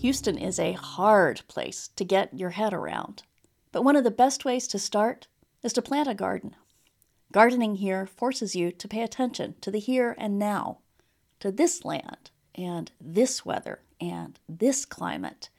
Houston 0.00 0.38
is 0.38 0.58
a 0.58 0.72
hard 0.72 1.42
place 1.46 1.88
to 1.96 2.06
get 2.06 2.32
your 2.32 2.50
head 2.50 2.72
around. 2.72 3.22
But 3.70 3.82
one 3.82 3.96
of 3.96 4.04
the 4.04 4.10
best 4.10 4.46
ways 4.46 4.66
to 4.68 4.78
start 4.78 5.26
is 5.62 5.74
to 5.74 5.82
plant 5.82 6.08
a 6.08 6.14
garden. 6.14 6.56
Gardening 7.32 7.74
here 7.74 8.06
forces 8.06 8.56
you 8.56 8.72
to 8.72 8.88
pay 8.88 9.02
attention 9.02 9.56
to 9.60 9.70
the 9.70 9.78
here 9.78 10.16
and 10.16 10.38
now, 10.38 10.78
to 11.40 11.52
this 11.52 11.84
land 11.84 12.30
and 12.54 12.90
this 12.98 13.44
weather 13.44 13.80
and 14.00 14.40
this 14.48 14.86
climate. 14.86 15.50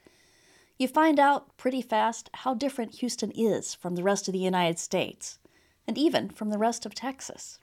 You 0.79 0.87
find 0.87 1.19
out 1.19 1.55
pretty 1.55 1.83
fast 1.83 2.31
how 2.33 2.55
different 2.55 2.95
Houston 2.95 3.29
is 3.35 3.75
from 3.75 3.93
the 3.93 4.01
rest 4.01 4.27
of 4.27 4.31
the 4.31 4.39
United 4.39 4.79
States, 4.79 5.37
and 5.87 5.99
even 5.99 6.29
from 6.29 6.49
the 6.49 6.57
rest 6.57 6.83
of 6.87 6.95
Texas. 6.95 7.59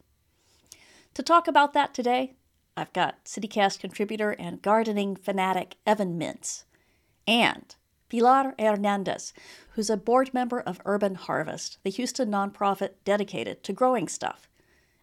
To 1.14 1.24
talk 1.24 1.48
about 1.48 1.72
that 1.72 1.92
today, 1.92 2.36
I've 2.76 2.92
got 2.92 3.24
CityCast 3.24 3.80
contributor 3.80 4.30
and 4.38 4.62
gardening 4.62 5.16
fanatic 5.16 5.74
Evan 5.84 6.16
Mintz, 6.16 6.62
and 7.28 7.76
Pilar 8.08 8.54
Hernandez, 8.58 9.34
who's 9.74 9.90
a 9.90 9.98
board 9.98 10.32
member 10.32 10.60
of 10.60 10.80
Urban 10.86 11.14
Harvest, 11.14 11.78
the 11.84 11.90
Houston 11.90 12.30
nonprofit 12.30 12.92
dedicated 13.04 13.62
to 13.64 13.74
growing 13.74 14.08
stuff, 14.08 14.48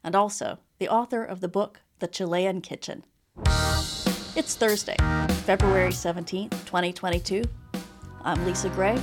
and 0.03 0.15
also 0.15 0.57
the 0.79 0.89
author 0.89 1.23
of 1.23 1.39
the 1.39 1.47
book 1.47 1.81
The 1.99 2.07
Chilean 2.07 2.61
Kitchen. 2.61 3.05
It's 4.35 4.55
Thursday, 4.55 4.97
February 5.45 5.91
17th, 5.91 6.49
2022. 6.65 7.43
I'm 8.23 8.43
Lisa 8.43 8.69
Gray, 8.69 8.99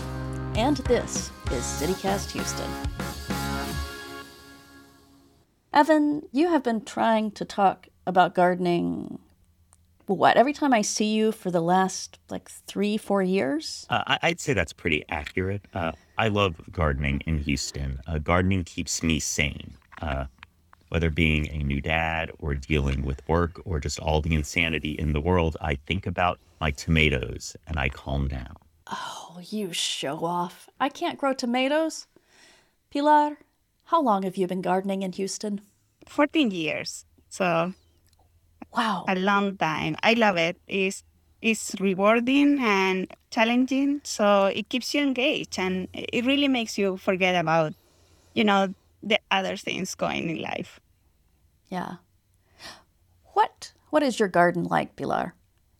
and 0.57 0.79
this 0.79 1.31
is 1.53 1.63
CityCast 1.63 2.33
Houston. 2.33 2.71
Evan, 5.73 6.23
you 6.33 6.49
have 6.49 6.65
been 6.65 6.85
trying 6.85 7.31
to 7.31 7.45
talk 7.45 7.87
about 8.05 8.35
gardening 8.35 9.21
what 10.07 10.37
every 10.37 10.53
time 10.53 10.73
I 10.73 10.83
see 10.83 11.13
you 11.15 11.33
for 11.33 11.51
the 11.51 11.61
last 11.61 12.19
like 12.31 12.51
three, 12.51 12.97
four 12.97 13.23
years? 13.23 13.87
Uh, 13.89 14.19
I'd 14.23 14.41
say 14.41 14.53
that's 14.53 14.73
pretty 14.73 15.05
accurate. 15.09 15.63
Uh, 15.75 15.93
I 16.19 16.29
love 16.29 16.57
gardening 16.71 17.21
in 17.27 17.39
Houston. 17.39 18.01
Uh, 18.07 18.19
gardening 18.19 18.65
keeps 18.65 19.03
me 19.03 19.21
sane, 19.21 19.75
uh, 20.01 20.27
whether 20.89 21.11
being 21.11 21.49
a 21.51 21.59
new 21.63 21.81
dad 21.81 22.31
or 22.39 22.55
dealing 22.55 23.03
with 23.03 23.27
work 23.29 23.61
or 23.65 23.81
just 23.81 23.99
all 24.01 24.21
the 24.21 24.35
insanity 24.35 24.93
in 24.93 25.13
the 25.13 25.21
world. 25.21 25.57
I 25.61 25.77
think 25.87 26.07
about 26.07 26.39
my 26.61 26.71
tomatoes 26.71 27.57
and 27.67 27.79
I 27.79 27.89
calm 27.89 28.29
down. 28.29 28.57
Oh, 28.89 29.41
you 29.43 29.73
show 29.73 30.25
off! 30.25 30.69
I 30.79 30.89
can't 30.89 31.19
grow 31.19 31.33
tomatoes. 31.33 32.07
Pilar, 32.91 33.39
how 33.85 34.03
long 34.03 34.25
have 34.25 34.37
you 34.37 34.47
been 34.47 34.61
gardening 34.61 35.03
in 35.03 35.13
Houston? 35.13 35.61
Fourteen 36.07 36.51
years. 36.51 37.07
So 37.29 37.73
Wow. 38.77 39.05
a 39.09 39.15
long 39.15 39.57
time. 39.57 39.97
I 40.03 40.15
love 40.15 40.37
it. 40.37 40.57
It's 40.67 41.05
it's 41.41 41.75
rewarding 41.81 42.61
and 42.61 43.13
challenging, 43.31 44.01
so 44.05 44.47
it 44.47 44.69
keeps 44.69 44.95
you 44.95 45.03
engaged 45.03 45.59
and 45.59 45.89
it 45.93 46.25
really 46.25 46.47
makes 46.47 46.79
you 46.79 46.97
forget 46.97 47.35
about, 47.35 47.75
you 48.35 48.45
know, 48.45 48.73
the 49.03 49.19
other 49.31 49.57
things 49.57 49.95
going 49.97 50.31
in 50.31 50.41
life. 50.41 50.79
Yeah. 51.69 51.97
What 53.35 53.73
what 53.91 54.03
is 54.03 54.19
your 54.19 54.29
garden 54.29 54.65
like, 54.65 54.97
Pilar? 54.97 55.35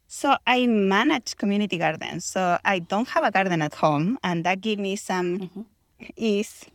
So 0.09 0.37
I 0.47 0.67
manage 0.67 1.39
community 1.39 1.79
gardens. 1.79 2.27
So 2.27 2.59
I 2.67 2.81
don't 2.81 3.09
have 3.09 3.25
a 3.25 3.31
garden 3.31 3.63
at 3.63 3.75
home, 3.75 4.19
and 4.23 4.45
that 4.45 4.61
gives 4.61 4.81
me 4.81 4.97
some 4.97 5.39
mm-hmm. 5.39 5.63
ease. 6.17 6.67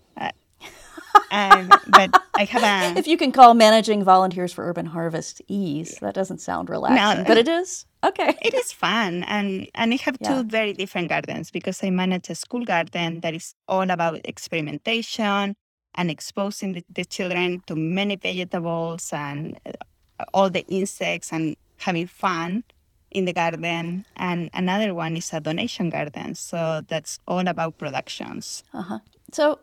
And, 1.30 1.78
but 1.88 2.12
I 2.38 2.46
have 2.46 2.64
a 2.64 2.98
If 3.00 3.08
you 3.08 3.18
can 3.18 3.32
call 3.32 3.54
managing 3.54 4.04
volunteers 4.04 4.54
for 4.54 4.68
Urban 4.70 4.86
Harvest 4.86 5.42
ease, 5.48 5.98
that 6.02 6.14
doesn't 6.14 6.40
sound 6.40 6.70
relaxing, 6.70 7.24
but 7.26 7.38
it 7.38 7.48
is. 7.48 7.86
Okay. 8.06 8.38
it 8.42 8.54
is 8.54 8.72
fun 8.72 9.24
and 9.24 9.68
and 9.74 9.92
I 9.94 9.98
have 10.06 10.18
Yeah. 10.22 10.30
two 10.30 10.44
very 10.48 10.74
different 10.74 11.10
gardens 11.10 11.52
because 11.52 11.84
I 11.84 11.90
manage 11.90 12.30
a 12.30 12.36
school 12.36 12.64
garden 12.64 13.22
that 13.22 13.34
is 13.34 13.56
all 13.68 13.90
about 13.90 14.22
experimentation 14.24 15.56
and 15.96 16.12
exposing 16.12 16.74
the, 16.74 16.84
the 16.94 17.06
children 17.06 17.62
to 17.68 17.76
many 17.76 18.16
vegetables 18.16 19.12
and 19.12 19.60
uh, 19.66 20.26
all 20.34 20.50
the 20.50 20.66
insects 20.68 21.34
and 21.34 21.56
having 21.80 22.08
fun 22.08 22.64
in 23.12 23.26
the 23.26 23.34
garden 23.34 24.06
and 24.16 24.50
another 24.54 24.94
one 24.94 25.18
is 25.18 25.34
a 25.34 25.40
donation 25.40 25.90
garden 25.90 26.36
so 26.36 26.82
that's 26.88 27.20
all 27.28 27.48
about 27.48 27.78
productions 27.78 28.64
Uh-huh. 28.74 29.00
So, 29.34 29.60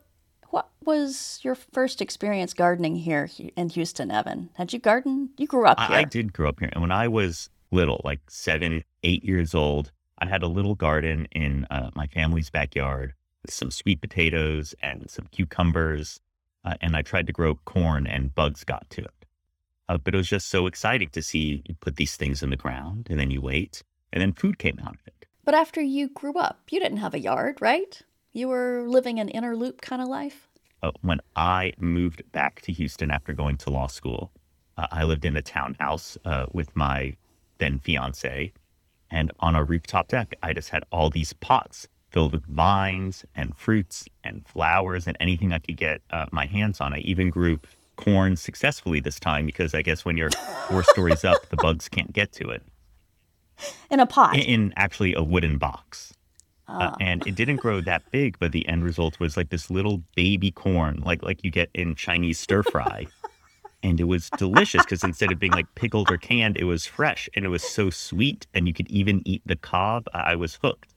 what 0.54 0.70
was 0.84 1.40
your 1.42 1.56
first 1.56 2.00
experience 2.00 2.54
gardening 2.54 2.94
here 2.94 3.28
in 3.56 3.70
Houston, 3.70 4.12
Evan? 4.12 4.50
Had 4.54 4.72
you 4.72 4.78
garden? 4.78 5.30
You 5.36 5.48
grew 5.48 5.66
up 5.66 5.80
here. 5.80 5.96
I, 5.96 6.00
I 6.02 6.04
did 6.04 6.32
grow 6.32 6.48
up 6.48 6.60
here. 6.60 6.68
And 6.72 6.80
when 6.80 6.92
I 6.92 7.08
was 7.08 7.50
little, 7.72 8.00
like 8.04 8.20
seven, 8.28 8.84
eight 9.02 9.24
years 9.24 9.52
old, 9.52 9.90
I 10.20 10.28
had 10.28 10.44
a 10.44 10.46
little 10.46 10.76
garden 10.76 11.26
in 11.32 11.66
uh, 11.70 11.90
my 11.96 12.06
family's 12.06 12.50
backyard 12.50 13.14
with 13.42 13.52
some 13.52 13.72
sweet 13.72 14.00
potatoes 14.00 14.76
and 14.80 15.10
some 15.10 15.26
cucumbers. 15.32 16.20
Uh, 16.64 16.74
and 16.80 16.94
I 16.94 17.02
tried 17.02 17.26
to 17.26 17.32
grow 17.32 17.56
corn 17.64 18.06
and 18.06 18.32
bugs 18.32 18.62
got 18.62 18.88
to 18.90 19.02
it. 19.02 19.26
Uh, 19.88 19.98
but 19.98 20.14
it 20.14 20.18
was 20.18 20.28
just 20.28 20.50
so 20.50 20.68
exciting 20.68 21.08
to 21.08 21.20
see 21.20 21.64
you 21.66 21.74
put 21.80 21.96
these 21.96 22.14
things 22.14 22.44
in 22.44 22.50
the 22.50 22.56
ground 22.56 23.08
and 23.10 23.18
then 23.18 23.32
you 23.32 23.40
wait 23.40 23.82
and 24.12 24.22
then 24.22 24.32
food 24.32 24.60
came 24.60 24.78
out 24.86 24.94
of 24.94 25.06
it. 25.08 25.26
But 25.44 25.54
after 25.56 25.82
you 25.82 26.10
grew 26.10 26.34
up, 26.34 26.60
you 26.70 26.78
didn't 26.78 26.98
have 26.98 27.12
a 27.12 27.18
yard, 27.18 27.58
right? 27.60 28.00
You 28.34 28.48
were 28.48 28.82
living 28.86 29.18
an 29.20 29.28
inner 29.30 29.56
loop 29.56 29.80
kind 29.80 30.02
of 30.02 30.08
life? 30.08 30.48
uh, 30.82 30.90
when 31.00 31.20
I 31.34 31.72
moved 31.78 32.22
back 32.32 32.60
to 32.62 32.72
Houston 32.72 33.10
after 33.10 33.32
going 33.32 33.56
to 33.58 33.70
law 33.70 33.86
school, 33.86 34.30
uh, 34.76 34.86
I 34.92 35.04
lived 35.04 35.24
in 35.24 35.36
a 35.36 35.42
townhouse 35.42 36.18
uh, 36.26 36.46
with 36.52 36.74
my 36.76 37.16
then 37.58 37.78
fiance. 37.78 38.52
And 39.10 39.32
on 39.40 39.54
a 39.54 39.64
rooftop 39.64 40.08
deck, 40.08 40.34
I 40.42 40.52
just 40.52 40.70
had 40.70 40.84
all 40.92 41.08
these 41.08 41.32
pots 41.32 41.88
filled 42.10 42.32
with 42.32 42.44
vines 42.46 43.24
and 43.34 43.56
fruits 43.56 44.06
and 44.22 44.46
flowers 44.46 45.06
and 45.06 45.16
anything 45.20 45.52
I 45.52 45.58
could 45.58 45.76
get 45.76 46.02
uh, 46.10 46.26
my 46.32 46.46
hands 46.46 46.80
on. 46.80 46.92
I 46.92 46.98
even 46.98 47.30
grew 47.30 47.60
corn 47.96 48.36
successfully 48.36 49.00
this 49.00 49.18
time 49.18 49.46
because 49.46 49.72
I 49.74 49.82
guess 49.82 50.04
when 50.04 50.16
you're 50.16 50.30
four 50.68 50.82
stories 50.82 51.24
up, 51.24 51.48
the 51.48 51.56
bugs 51.56 51.88
can't 51.88 52.12
get 52.12 52.32
to 52.32 52.50
it 52.50 52.62
In 53.90 54.00
a 54.00 54.06
pot. 54.06 54.34
in, 54.34 54.42
in 54.42 54.72
actually 54.76 55.14
a 55.14 55.22
wooden 55.22 55.56
box. 55.58 56.12
Uh, 56.66 56.92
Ah. 56.92 56.96
and 56.98 57.26
it 57.26 57.34
didn't 57.34 57.56
grow 57.56 57.80
that 57.82 58.02
big, 58.10 58.38
but 58.38 58.52
the 58.52 58.66
end 58.66 58.84
result 58.84 59.20
was 59.20 59.36
like 59.36 59.50
this 59.50 59.70
little 59.70 60.02
baby 60.16 60.50
corn, 60.50 61.02
like 61.04 61.22
like 61.22 61.44
you 61.44 61.50
get 61.50 61.68
in 61.74 61.94
Chinese 61.94 62.38
stir 62.40 62.62
fry, 62.62 63.06
and 63.82 64.00
it 64.00 64.04
was 64.04 64.30
delicious 64.38 64.82
because 64.82 65.04
instead 65.04 65.30
of 65.30 65.38
being 65.38 65.52
like 65.52 65.66
pickled 65.74 66.10
or 66.10 66.16
canned, 66.16 66.56
it 66.56 66.64
was 66.64 66.86
fresh 66.86 67.28
and 67.34 67.44
it 67.44 67.48
was 67.48 67.62
so 67.62 67.90
sweet, 67.90 68.46
and 68.54 68.66
you 68.66 68.72
could 68.72 68.88
even 68.88 69.20
eat 69.26 69.42
the 69.44 69.56
cob. 69.56 70.06
I 70.14 70.32
I 70.32 70.34
was 70.36 70.58
hooked, 70.62 70.94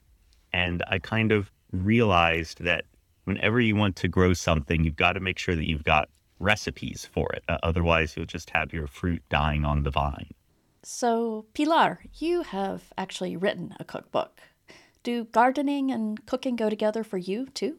and 0.53 0.81
I 0.87 0.99
kind 0.99 1.31
of 1.33 1.51
realized 1.73 2.63
that 2.63 2.85
whenever 3.25 3.59
you 3.59 3.75
want 3.75 3.97
to 3.97 4.07
grow 4.07 4.31
something, 4.33 4.85
you've 4.85 4.95
got 4.95 5.13
to 5.13 5.19
make 5.19 5.37
sure 5.37 5.55
that 5.55 5.67
you've 5.67 5.83
got 5.83 6.07
recipes 6.39 7.09
for 7.11 7.27
it. 7.33 7.43
Uh, 7.49 7.57
otherwise, 7.61 8.15
you'll 8.15 8.25
just 8.25 8.49
have 8.51 8.71
your 8.71 8.87
fruit 8.87 9.21
dying 9.29 9.65
on 9.65 9.83
the 9.83 9.91
vine. 9.91 10.29
So, 10.83 11.45
Pilar, 11.53 12.05
you 12.13 12.43
have 12.43 12.93
actually 12.97 13.35
written 13.35 13.75
a 13.81 13.83
cookbook. 13.83 14.39
Do 15.07 15.23
gardening 15.23 15.89
and 15.89 16.25
cooking 16.25 16.57
go 16.57 16.69
together 16.69 17.01
for 17.01 17.17
you 17.17 17.47
too? 17.53 17.77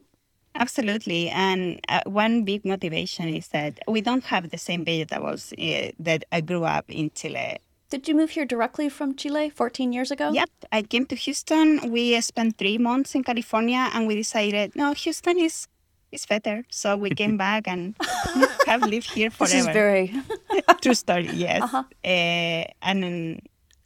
Absolutely. 0.55 1.29
And 1.29 1.79
uh, 1.87 2.01
one 2.07 2.43
big 2.43 2.65
motivation 2.65 3.29
is 3.29 3.49
that 3.49 3.77
we 3.87 4.01
don't 4.01 4.23
have 4.23 4.49
the 4.49 4.57
same 4.57 4.83
vegetables 4.83 5.53
uh, 5.53 5.91
that 5.99 6.23
I 6.31 6.41
grew 6.41 6.63
up 6.63 6.89
in 6.89 7.11
Chile. 7.13 7.57
Did 7.91 8.07
you 8.07 8.15
move 8.15 8.31
here 8.31 8.45
directly 8.45 8.89
from 8.89 9.13
Chile 9.13 9.51
14 9.51 9.93
years 9.93 10.09
ago? 10.09 10.31
Yep, 10.31 10.49
I 10.71 10.81
came 10.81 11.05
to 11.05 11.15
Houston. 11.15 11.91
We 11.91 12.19
spent 12.21 12.57
three 12.57 12.79
months 12.79 13.13
in 13.13 13.23
California 13.23 13.91
and 13.93 14.07
we 14.07 14.15
decided, 14.15 14.75
no, 14.75 14.93
Houston 14.93 15.37
is 15.37 15.67
is 16.11 16.25
better. 16.25 16.65
So 16.69 16.97
we 16.97 17.09
came 17.21 17.37
back 17.37 17.67
and 17.67 17.95
have 18.65 18.81
lived 18.81 19.11
here 19.11 19.29
forever. 19.29 19.53
This 19.53 19.67
is 19.67 19.71
very. 19.71 20.15
True 20.81 20.95
story, 20.95 21.29
yes. 21.33 21.61
Uh-huh. 21.61 21.83
Uh, 22.03 22.63
and 22.81 23.39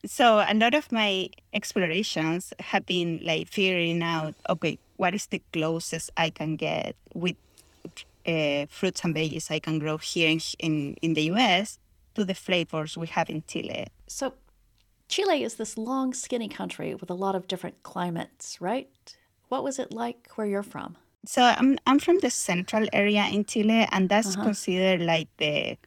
so 0.06 0.40
a 0.48 0.54
lot 0.54 0.74
of 0.74 0.92
my 0.92 1.30
explorations 1.54 2.54
have 2.60 2.86
been 2.86 3.20
like 3.24 3.48
figuring 3.48 4.02
out, 4.04 4.36
okay, 4.50 4.78
what 4.98 5.14
is 5.14 5.28
the 5.28 5.42
closest 5.52 6.12
I 6.18 6.30
can 6.30 6.56
get 6.56 6.96
with 7.14 7.36
uh, 8.28 8.66
fruits 8.70 9.04
and 9.04 9.16
veggies 9.16 9.52
I 9.52 9.60
can 9.60 9.80
grow 9.80 9.98
here 9.98 10.30
in, 10.30 10.40
in, 10.60 10.96
in 11.02 11.14
the 11.14 11.24
US 11.24 11.80
to 12.16 12.24
the 12.26 12.34
flavors 12.36 12.98
we 12.98 13.08
have 13.08 13.30
in 13.30 13.44
Chile. 13.48 13.88
So, 14.08 14.34
Chile 15.10 15.44
is 15.44 15.56
this 15.56 15.78
long, 15.78 16.14
skinny 16.14 16.48
country 16.48 16.96
with 16.96 17.10
a 17.10 17.14
lot 17.14 17.36
of 17.36 17.48
different 17.48 17.84
climates, 17.84 18.60
right? 18.62 18.90
What 19.50 19.64
was 19.64 19.80
it 19.80 19.94
like 19.94 20.30
where 20.36 20.48
you're 20.48 20.64
from? 20.64 20.98
So 21.26 21.42
I'm 21.44 21.78
I'm 21.88 22.00
from 22.00 22.20
the 22.20 22.30
central 22.30 22.88
area 22.92 23.26
in 23.32 23.46
Chile, 23.46 23.88
and 23.92 24.10
that's 24.10 24.36
Uh-huh. 24.36 24.44
considered 24.44 25.02
like 25.02 25.30
the 25.38 25.78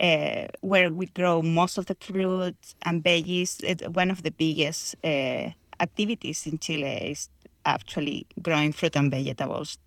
uh, 0.00 0.46
where 0.62 0.90
we 0.92 1.06
grow 1.06 1.42
most 1.42 1.78
of 1.78 1.86
the 1.86 1.94
fruits 2.00 2.74
and 2.82 3.04
veggies. 3.04 3.62
It's 3.62 3.86
one 3.88 4.10
of 4.10 4.22
the 4.22 4.30
biggest 4.30 4.96
uh, 5.04 5.50
activities 5.78 6.46
in 6.46 6.58
Chile 6.58 7.10
is 7.12 7.28
actually 7.64 8.26
growing 8.42 8.72
fruit 8.72 8.96
and 8.96 9.10
vegetables. 9.10 9.78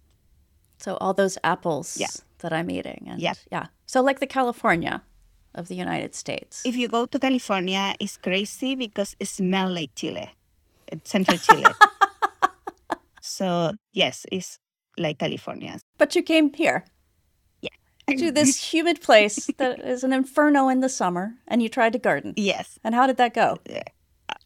So, 0.77 0.97
all 0.97 1.13
those 1.13 1.37
apples 1.43 1.97
Yeah. 1.97 2.07
that 2.39 2.53
I'm 2.53 2.69
eating. 2.69 3.07
And, 3.09 3.19
Yep. 3.21 3.37
Yeah. 3.51 3.65
So, 3.85 4.01
like 4.01 4.19
the 4.19 4.27
California 4.27 5.01
of 5.55 5.67
the 5.67 5.75
United 5.75 6.13
States. 6.15 6.61
If 6.65 6.75
you 6.75 6.87
go 6.87 7.05
to 7.05 7.19
California, 7.19 7.93
it's 7.99 8.17
crazy 8.17 8.75
because 8.75 9.15
it 9.19 9.27
smells 9.27 9.71
like 9.71 9.91
Chile. 9.95 10.29
central 11.03 11.37
Chile. 11.37 11.65
so 13.21 13.71
yes, 13.93 14.25
it's 14.31 14.59
like 14.97 15.17
California. 15.19 15.79
But 15.97 16.15
you 16.15 16.21
came 16.23 16.53
here. 16.53 16.85
To 18.09 18.31
this 18.35 18.73
humid 18.73 19.01
place 19.01 19.49
that 19.57 19.79
is 19.79 20.03
an 20.03 20.13
inferno 20.13 20.67
in 20.67 20.81
the 20.81 20.89
summer, 20.89 21.35
and 21.47 21.61
you 21.61 21.69
tried 21.69 21.93
to 21.93 21.99
garden. 21.99 22.33
Yes. 22.35 22.79
And 22.83 22.95
how 22.95 23.07
did 23.07 23.17
that 23.17 23.33
go? 23.33 23.57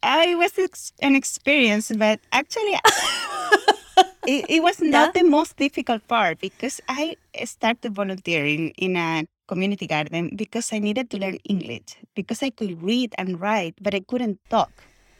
I 0.02 0.34
was 0.36 0.58
ex- 0.58 0.92
an 1.00 1.16
experience, 1.16 1.90
but 1.96 2.20
actually, 2.30 2.74
it, 4.26 4.46
it 4.48 4.62
was 4.62 4.80
not 4.80 5.14
Yeah? 5.14 5.22
the 5.22 5.28
most 5.28 5.56
difficult 5.56 6.06
part 6.06 6.40
because 6.40 6.80
I 6.88 7.16
started 7.44 7.94
volunteering 7.94 8.70
in 8.78 8.96
a 8.96 9.26
community 9.48 9.86
garden 9.86 10.36
because 10.36 10.72
I 10.72 10.78
needed 10.78 11.10
to 11.10 11.18
learn 11.18 11.38
English 11.48 11.96
because 12.14 12.42
I 12.42 12.50
could 12.50 12.82
read 12.82 13.14
and 13.18 13.40
write, 13.40 13.74
but 13.80 13.94
I 13.94 14.00
couldn't 14.00 14.38
talk. 14.50 14.70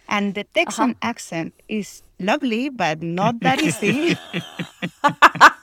And 0.09 0.35
the 0.35 0.45
Texan 0.45 0.91
uh-huh. 0.91 1.11
accent 1.11 1.55
is 1.69 2.03
lovely, 2.19 2.69
but 2.71 3.03
not 3.03 3.41
that 3.41 3.61
easy. 3.63 4.17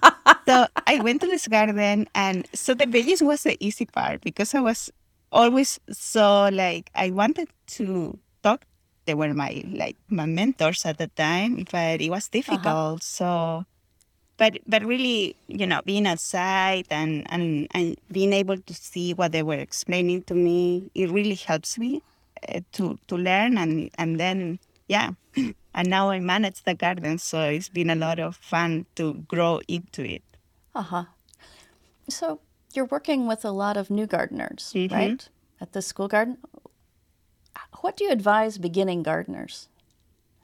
so 0.48 0.68
I 0.88 1.00
went 1.02 1.22
to 1.22 1.28
this 1.28 1.48
garden, 1.48 2.08
and 2.14 2.48
so 2.54 2.74
the 2.74 2.86
veggies 2.86 3.22
was 3.22 3.44
the 3.44 3.58
easy 3.60 3.86
part 3.86 4.22
because 4.22 4.54
I 4.54 4.62
was 4.62 4.92
always 5.32 5.80
so 5.92 6.50
like 6.52 6.92
I 6.96 7.12
wanted 7.12 7.50
to 7.78 8.18
talk. 8.44 8.66
They 9.06 9.14
were 9.14 9.34
my 9.34 9.64
like 9.70 9.98
my 10.10 10.26
mentors 10.26 10.86
at 10.86 10.98
the 10.98 11.08
time, 11.08 11.66
but 11.72 12.02
it 12.02 12.10
was 12.10 12.28
difficult. 12.30 13.04
So, 13.04 13.66
but 14.38 14.60
but 14.68 14.84
really, 14.84 15.36
you 15.48 15.68
know, 15.68 15.82
being 15.86 16.08
outside 16.08 16.88
and 16.90 17.26
and 17.32 17.68
and 17.72 17.98
being 18.12 18.34
able 18.34 18.58
to 18.58 18.74
see 18.74 19.14
what 19.14 19.32
they 19.32 19.44
were 19.44 19.60
explaining 19.62 20.24
to 20.24 20.34
me, 20.34 20.90
it 20.96 21.10
really 21.12 21.36
helps 21.36 21.78
me 21.78 22.02
uh, 22.50 22.62
to 22.74 22.98
to 23.08 23.16
learn 23.18 23.58
and 23.58 23.90
and 23.98 24.20
then 24.20 24.60
yeah. 24.88 25.12
And 25.78 25.90
now 25.90 26.10
I 26.10 26.22
manage 26.22 26.64
the 26.64 26.74
garden, 26.74 27.18
so 27.18 27.42
it's 27.50 27.68
been 27.68 27.90
a 27.90 27.96
lot 27.96 28.18
of 28.18 28.38
fun 28.38 28.86
to 28.96 29.14
grow 29.28 29.60
into 29.68 30.06
it. 30.06 30.24
Uh 30.76 30.82
huh. 30.82 31.06
So 32.10 32.42
you're 32.74 32.86
working 32.86 33.28
with 33.28 33.46
a 33.46 33.52
lot 33.52 33.78
of 33.78 33.90
new 33.90 34.06
gardeners, 34.06 34.72
Mhm. 34.76 34.92
right? 34.92 35.30
At 35.62 35.72
the 35.74 35.82
school 35.82 36.08
garden. 36.08 36.38
What 37.82 37.98
do 37.98 38.04
you 38.04 38.12
advise 38.12 38.58
beginning 38.58 39.04
gardeners? 39.04 39.70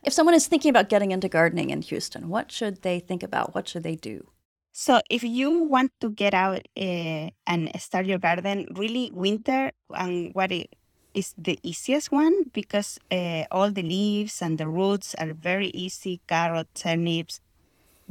If 0.03 0.13
someone 0.13 0.35
is 0.35 0.47
thinking 0.47 0.69
about 0.69 0.89
getting 0.89 1.11
into 1.11 1.29
gardening 1.29 1.69
in 1.69 1.81
Houston, 1.83 2.29
what 2.29 2.51
should 2.51 2.81
they 2.81 2.99
think 2.99 3.23
about? 3.23 3.53
What 3.53 3.67
should 3.67 3.83
they 3.83 3.95
do? 3.95 4.27
So 4.71 5.01
if 5.09 5.23
you 5.23 5.63
want 5.63 5.91
to 5.99 6.09
get 6.09 6.33
out 6.33 6.67
uh, 6.77 7.29
and 7.45 7.69
start 7.79 8.05
your 8.05 8.17
garden, 8.19 8.67
really 8.75 9.11
winter 9.13 9.71
and 9.93 10.33
what 10.33 10.51
it 10.51 10.75
is 11.13 11.35
the 11.37 11.59
easiest 11.61 12.11
one 12.11 12.45
because 12.53 12.97
uh, 13.11 13.43
all 13.51 13.69
the 13.69 13.83
leaves 13.83 14.41
and 14.41 14.57
the 14.57 14.67
roots 14.67 15.13
are 15.15 15.33
very 15.33 15.67
easy. 15.75 16.21
Carrot, 16.27 16.69
turnips, 16.73 17.41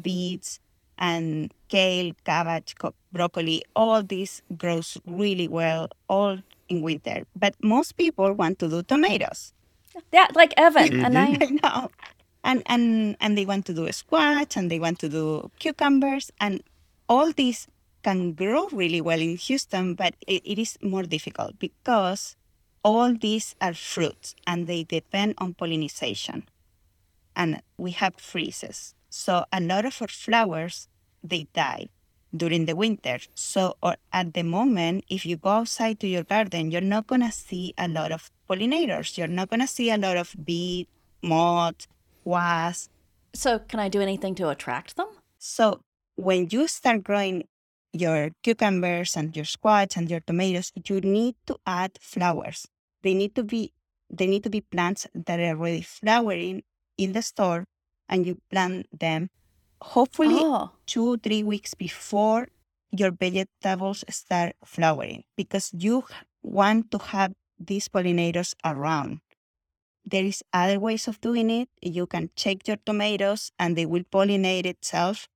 beets, 0.01 0.61
and 1.01 1.53
kale, 1.69 2.13
cabbage, 2.25 2.75
co- 2.79 2.95
broccoli. 3.13 3.65
All 3.75 4.03
this 4.03 4.43
grows 4.57 4.99
really 5.07 5.49
well 5.49 5.89
all 6.09 6.39
in 6.69 6.83
winter. 6.83 7.25
But 7.35 7.57
most 7.63 7.97
people 7.97 8.33
want 8.35 8.59
to 8.61 8.69
do 8.69 8.83
tomatoes. 8.83 9.53
Yeah, 10.13 10.29
like 10.35 10.55
Evan. 10.57 10.89
Mm-hmm. 10.89 11.05
And 11.05 11.19
I, 11.19 11.27
I 11.41 11.49
know. 11.63 11.91
And 12.45 12.63
and 12.67 13.17
and 13.21 13.37
they 13.37 13.45
want 13.45 13.67
to 13.67 13.75
do 13.75 13.91
squash 13.93 14.57
and 14.57 14.71
they 14.71 14.79
want 14.79 14.99
to 15.01 15.09
do 15.09 15.51
cucumbers 15.59 16.31
and 16.41 16.63
all 17.09 17.33
these 17.33 17.67
can 18.03 18.33
grow 18.33 18.69
really 18.69 19.01
well 19.01 19.21
in 19.21 19.37
Houston, 19.37 19.95
but 19.95 20.15
it, 20.27 20.43
it 20.45 20.59
is 20.59 20.79
more 20.83 21.03
difficult 21.03 21.59
because 21.59 22.37
all 22.83 23.13
these 23.15 23.55
are 23.61 23.75
fruits 23.75 24.35
and 24.47 24.67
they 24.67 24.85
depend 24.85 25.35
on 25.39 25.55
pollination. 25.55 26.45
And 27.37 27.63
we 27.77 27.91
have 27.93 28.15
freezes. 28.17 28.95
So 29.11 29.45
a 29.53 29.61
lot 29.61 29.85
of 29.85 30.01
our 30.01 30.09
flowers 30.09 30.89
they 31.23 31.49
die 31.53 31.89
during 32.35 32.67
the 32.67 32.77
winter. 32.77 33.19
So 33.35 33.77
or 33.83 33.97
at 34.13 34.35
the 34.35 34.43
moment, 34.43 35.05
if 35.09 35.27
you 35.27 35.37
go 35.37 35.51
outside 35.51 36.01
to 36.01 36.07
your 36.07 36.23
garden, 36.25 36.71
you're 36.71 36.81
not 36.81 37.07
gonna 37.07 37.33
see 37.33 37.75
a 37.77 37.89
lot 37.89 38.13
of 38.13 38.31
pollinators. 38.49 39.19
You're 39.19 39.27
not 39.29 39.51
gonna 39.51 39.67
see 39.67 39.91
a 39.91 39.99
lot 39.99 40.17
of 40.17 40.35
bee, 40.45 40.87
moth, 41.23 41.87
wasps. 42.25 42.89
so 43.35 43.59
can 43.59 43.81
I 43.81 43.89
do 43.89 44.01
anything 44.01 44.35
to 44.37 44.49
attract 44.49 44.97
them? 44.97 45.09
So 45.39 45.81
when 46.17 46.49
you 46.51 46.69
start 46.69 47.05
growing 47.05 47.45
your 47.93 48.31
cucumbers 48.43 49.17
and 49.17 49.35
your 49.35 49.45
squash 49.45 49.97
and 49.97 50.11
your 50.11 50.21
tomatoes, 50.21 50.73
you 50.85 51.01
need 51.01 51.35
to 51.47 51.57
add 51.67 51.99
flowers. 52.01 52.69
They 53.03 53.15
need 53.15 53.35
to 53.35 53.43
be 53.43 53.73
they 54.11 54.27
need 54.27 54.43
to 54.45 54.51
be 54.51 54.61
plants 54.61 55.07
that 55.15 55.39
are 55.41 55.57
already 55.57 55.83
flowering 55.83 56.63
in 56.99 57.13
the 57.13 57.23
store 57.23 57.65
and 58.11 58.27
you 58.27 58.39
plant 58.51 58.89
them 58.93 59.31
hopefully 59.83 60.47
two 60.87 61.17
three 61.19 61.43
weeks 61.45 61.75
before 61.75 62.49
your 62.93 63.13
vegetables 63.13 64.05
start 64.11 64.57
flowering 64.65 65.25
because 65.37 65.71
you 65.75 66.05
want 66.43 66.91
to 66.93 66.99
have 66.99 67.33
these 67.59 67.89
pollinators 67.89 68.55
around. 68.65 69.21
There 70.05 70.25
is 70.25 70.43
other 70.53 70.81
ways 70.81 71.09
of 71.09 71.21
doing 71.21 71.51
it. 71.51 71.69
You 71.83 72.07
can 72.07 72.31
check 72.37 72.69
your 72.69 72.79
tomatoes 72.85 73.53
and 73.59 73.77
they 73.77 73.87
will 73.87 74.05
pollinate 74.05 74.67
itself. 74.67 75.29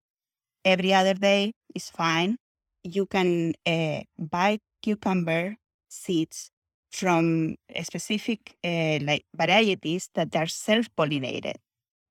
Every 0.65 0.94
other 0.94 1.15
day 1.15 1.53
is 1.75 1.91
fine. 1.91 2.38
You 2.85 3.06
can 3.06 3.55
uh, 3.67 4.03
buy 4.19 4.61
cucumber 4.82 5.56
seeds 5.88 6.50
from 6.93 7.56
specific 7.82 8.56
uh, 8.65 8.99
like 9.03 9.25
varieties 9.37 10.11
that 10.15 10.35
are 10.37 10.47
self-pollinated 10.47 11.56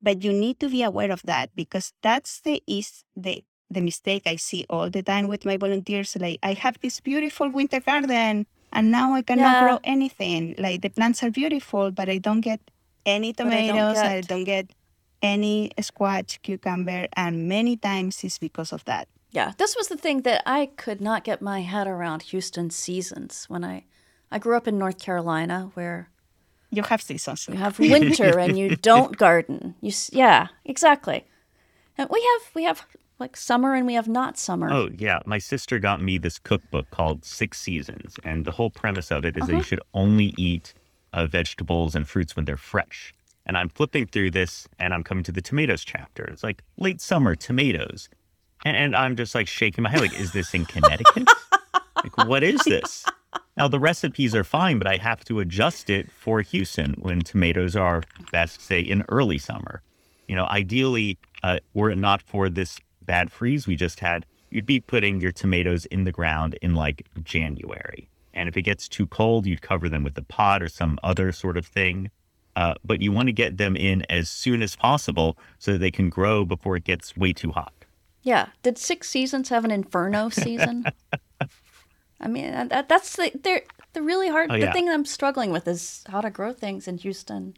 but 0.03 0.23
you 0.23 0.33
need 0.33 0.59
to 0.59 0.69
be 0.69 0.83
aware 0.83 1.11
of 1.11 1.21
that 1.23 1.49
because 1.55 1.93
that's 2.03 2.41
the 2.41 2.61
is 2.67 3.03
the 3.15 3.43
the 3.71 3.81
mistake 3.81 4.23
I 4.27 4.35
see 4.35 4.65
all 4.69 4.89
the 4.91 5.01
time 5.01 5.27
with 5.27 5.45
my 5.45 5.57
volunteers. 5.57 6.15
Like 6.19 6.37
I 6.43 6.53
have 6.53 6.77
this 6.81 6.99
beautiful 6.99 7.49
winter 7.49 7.79
garden 7.79 8.45
and 8.71 8.91
now 8.91 9.15
I 9.15 9.21
cannot 9.23 9.53
Yeah. 9.57 9.63
grow 9.63 9.79
anything. 9.83 10.53
Like 10.59 10.81
the 10.81 10.89
plants 10.89 11.23
are 11.23 11.31
beautiful, 11.31 11.89
but 11.89 12.07
I 12.09 12.19
don't 12.19 12.41
get 12.41 12.59
any 13.05 13.29
I 13.29 13.31
don't 13.31 13.49
tomatoes. 13.49 13.97
I 13.97 14.21
don't 14.21 14.43
get 14.43 14.67
any 15.21 15.71
squash, 15.81 16.37
cucumber, 16.43 17.07
and 17.15 17.47
many 17.47 17.77
times 17.77 18.23
it's 18.23 18.37
because 18.37 18.73
of 18.73 18.83
that. 18.85 19.07
yeah. 19.31 19.53
This 19.57 19.75
was 19.75 19.87
the 19.87 19.97
thing 19.97 20.21
that 20.23 20.43
I 20.45 20.67
could 20.83 21.01
not 21.01 21.23
get 21.23 21.41
my 21.41 21.61
head 21.61 21.87
around 21.87 22.23
Houston 22.29 22.69
seasons 22.69 23.45
when 23.49 23.63
I, 23.63 23.85
I 24.29 24.37
grew 24.37 24.55
up 24.55 24.67
in 24.67 24.77
North 24.77 24.99
Carolina 24.99 25.71
where 25.73 26.09
You 26.75 26.83
have 26.83 27.01
seasons. 27.01 27.47
You 27.49 27.55
have 27.57 27.77
winter 27.79 28.39
and 28.39 28.57
you 28.57 28.75
don't 28.91 29.17
garden. 29.17 29.75
You 29.81 29.89
s- 29.89 30.09
yeah, 30.13 30.47
exactly. 30.65 31.25
And 31.97 32.09
we 32.09 32.19
have 32.21 32.51
we 32.55 32.63
have 32.63 32.85
like 33.19 33.37
summer 33.37 33.75
and 33.75 33.85
we 33.85 33.93
have 33.93 34.07
not 34.07 34.37
summer. 34.37 34.69
Oh, 34.71 34.89
yeah. 34.97 35.19
My 35.25 35.37
sister 35.37 35.79
got 35.79 36.01
me 36.01 36.17
this 36.17 36.39
cookbook 36.39 36.89
called 36.89 37.23
Six 37.23 37.59
Seasons. 37.59 38.15
And 38.23 38.43
the 38.43 38.51
whole 38.51 38.69
premise 38.71 39.11
of 39.11 39.23
it 39.23 39.37
is 39.37 39.45
that 39.47 39.55
you 39.55 39.63
should 39.63 39.81
only 39.93 40.33
eat 40.37 40.73
uh, 41.13 41.27
vegetables 41.27 41.95
and 41.95 42.07
fruits 42.07 42.35
when 42.35 42.45
they're 42.45 42.57
fresh. 42.57 43.13
And 43.45 43.55
I'm 43.57 43.69
flipping 43.69 44.07
through 44.07 44.31
this 44.31 44.67
and 44.79 44.93
I'm 44.93 45.03
coming 45.03 45.23
to 45.25 45.31
the 45.31 45.41
tomatoes 45.41 45.83
chapter. 45.83 46.23
It's 46.25 46.43
like 46.43 46.63
late 46.77 47.01
summer 47.01 47.35
tomatoes. 47.35 48.09
And, 48.65 48.75
and 48.75 48.95
I'm 48.95 49.15
just 49.15 49.35
like 49.35 49.47
shaking 49.47 49.83
my 49.83 49.89
head, 49.89 50.01
like, 50.01 50.19
is 50.19 50.31
this 50.31 50.53
in 50.53 50.65
Connecticut? 50.65 51.27
like, 52.03 52.17
what 52.27 52.41
is 52.43 52.61
this? 52.65 53.05
Now, 53.55 53.67
the 53.67 53.79
recipes 53.79 54.33
are 54.33 54.43
fine, 54.43 54.79
but 54.79 54.87
I 54.87 54.97
have 54.97 55.23
to 55.25 55.39
adjust 55.39 55.89
it 55.89 56.11
for 56.11 56.41
Houston 56.41 56.95
when 56.97 57.19
tomatoes 57.21 57.75
are 57.75 58.01
best, 58.31 58.61
say, 58.61 58.79
in 58.79 59.03
early 59.09 59.37
summer. 59.37 59.83
You 60.27 60.35
know, 60.35 60.45
ideally, 60.45 61.19
uh, 61.43 61.59
were 61.73 61.91
it 61.91 61.97
not 61.97 62.21
for 62.21 62.49
this 62.49 62.79
bad 63.05 63.31
freeze 63.31 63.67
we 63.67 63.75
just 63.75 63.99
had, 63.99 64.25
you'd 64.49 64.65
be 64.65 64.79
putting 64.79 65.21
your 65.21 65.31
tomatoes 65.31 65.85
in 65.87 66.03
the 66.03 66.11
ground 66.11 66.57
in 66.61 66.73
like 66.73 67.07
January. 67.23 68.09
And 68.33 68.49
if 68.49 68.57
it 68.57 68.63
gets 68.63 68.87
too 68.87 69.05
cold, 69.05 69.45
you'd 69.45 69.61
cover 69.61 69.87
them 69.87 70.03
with 70.03 70.17
a 70.17 70.23
pot 70.23 70.63
or 70.63 70.67
some 70.67 70.97
other 71.03 71.31
sort 71.31 71.57
of 71.57 71.65
thing. 71.65 72.09
Uh, 72.55 72.75
but 72.83 73.01
you 73.01 73.11
want 73.11 73.27
to 73.27 73.33
get 73.33 73.57
them 73.57 73.75
in 73.75 74.03
as 74.09 74.29
soon 74.29 74.61
as 74.61 74.75
possible 74.75 75.37
so 75.59 75.73
that 75.73 75.79
they 75.79 75.91
can 75.91 76.09
grow 76.09 76.45
before 76.45 76.75
it 76.75 76.83
gets 76.83 77.15
way 77.17 77.33
too 77.33 77.51
hot. 77.51 77.73
Yeah. 78.21 78.47
Did 78.61 78.77
Six 78.77 79.09
Seasons 79.09 79.49
have 79.49 79.65
an 79.65 79.71
Inferno 79.71 80.29
season? 80.29 80.85
I 82.23 82.27
mean, 82.29 82.53
uh, 82.53 82.65
that, 82.69 82.89
that's 82.89 83.17
the 83.17 83.31
they're 83.43 83.63
the 83.91 84.01
really 84.01 84.29
hard. 84.29 84.49
Oh, 84.49 84.53
the 84.53 84.61
yeah. 84.61 84.71
thing 84.71 84.89
I'm 84.89 85.05
struggling 85.05 85.51
with 85.51 85.67
is 85.67 86.03
how 86.07 86.21
to 86.21 86.29
grow 86.29 86.53
things 86.53 86.87
in 86.87 86.97
Houston. 86.99 87.55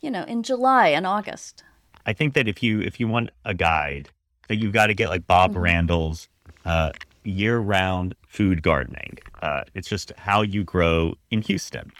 You 0.00 0.10
know, 0.10 0.24
in 0.24 0.42
July 0.42 0.88
and 0.88 1.06
August. 1.06 1.62
I 2.06 2.14
think 2.14 2.32
that 2.32 2.48
if 2.48 2.62
you 2.62 2.80
if 2.80 2.98
you 2.98 3.06
want 3.06 3.30
a 3.44 3.52
guide, 3.52 4.08
that 4.48 4.56
you've 4.56 4.72
got 4.72 4.86
to 4.86 4.94
get 4.94 5.10
like 5.10 5.26
Bob 5.26 5.54
Randall's 5.54 6.28
uh, 6.64 6.92
year-round 7.22 8.14
food 8.26 8.62
gardening. 8.62 9.18
Uh, 9.42 9.64
it's 9.74 9.88
just 9.88 10.12
how 10.16 10.40
you 10.40 10.64
grow 10.64 11.14
in 11.30 11.42
Houston, 11.42 11.92